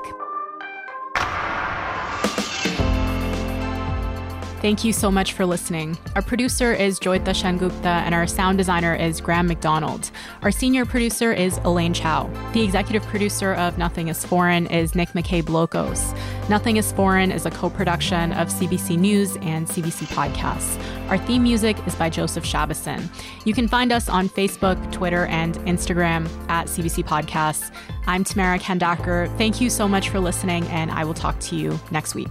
Thank 4.61 4.85
you 4.85 4.93
so 4.93 5.11
much 5.11 5.33
for 5.33 5.47
listening. 5.47 5.97
Our 6.15 6.21
producer 6.21 6.75
is 6.75 7.01
Joyita 7.01 7.25
Sengupta, 7.25 7.87
and 7.87 8.15
our 8.15 8.27
sound 8.27 8.59
designer 8.59 8.95
is 8.95 9.23
Graham 9.23 9.47
McDonald. 9.47 10.11
Our 10.43 10.51
senior 10.51 10.85
producer 10.85 11.33
is 11.33 11.57
Elaine 11.65 11.95
Chow. 11.95 12.29
The 12.53 12.63
executive 12.63 13.03
producer 13.05 13.55
of 13.55 13.79
Nothing 13.79 14.09
is 14.09 14.23
Foreign 14.27 14.67
is 14.67 14.95
Nick 14.95 15.11
McCabe 15.11 15.45
Lokos. 15.45 16.15
Nothing 16.49 16.77
is 16.77 16.93
Foreign 16.93 17.33
is 17.33 17.45
a 17.45 17.51
co 17.51 17.69
production 17.69 18.33
of 18.35 18.49
CBC 18.49 18.97
News 18.97 19.37
and 19.43 19.67
CBC 19.67 20.07
Podcasts. 20.15 20.81
Our 21.09 21.19
theme 21.19 21.43
music 21.43 21.77
is 21.89 21.97
by 21.97 22.09
Joseph 22.09 22.45
Shabison. 22.45 23.09
You 23.45 23.53
can 23.53 23.67
find 23.67 23.91
us 23.91 24.09
on 24.09 24.29
Facebook, 24.29 24.93
Twitter, 24.93 25.27
and 25.27 25.57
Instagram 25.61 26.29
at 26.49 26.69
CBC 26.69 27.05
Podcasts. 27.05 27.75
I'm 28.07 28.23
Tamara 28.23 28.61
Khandaker. 28.61 29.37
Thank 29.37 29.61
you 29.61 29.69
so 29.69 29.89
much 29.89 30.09
for 30.09 30.21
listening, 30.21 30.65
and 30.69 30.93
I 30.93 31.03
will 31.05 31.15
talk 31.15 31.37
to 31.41 31.57
you 31.57 31.81
next 31.91 32.15
week. 32.15 32.31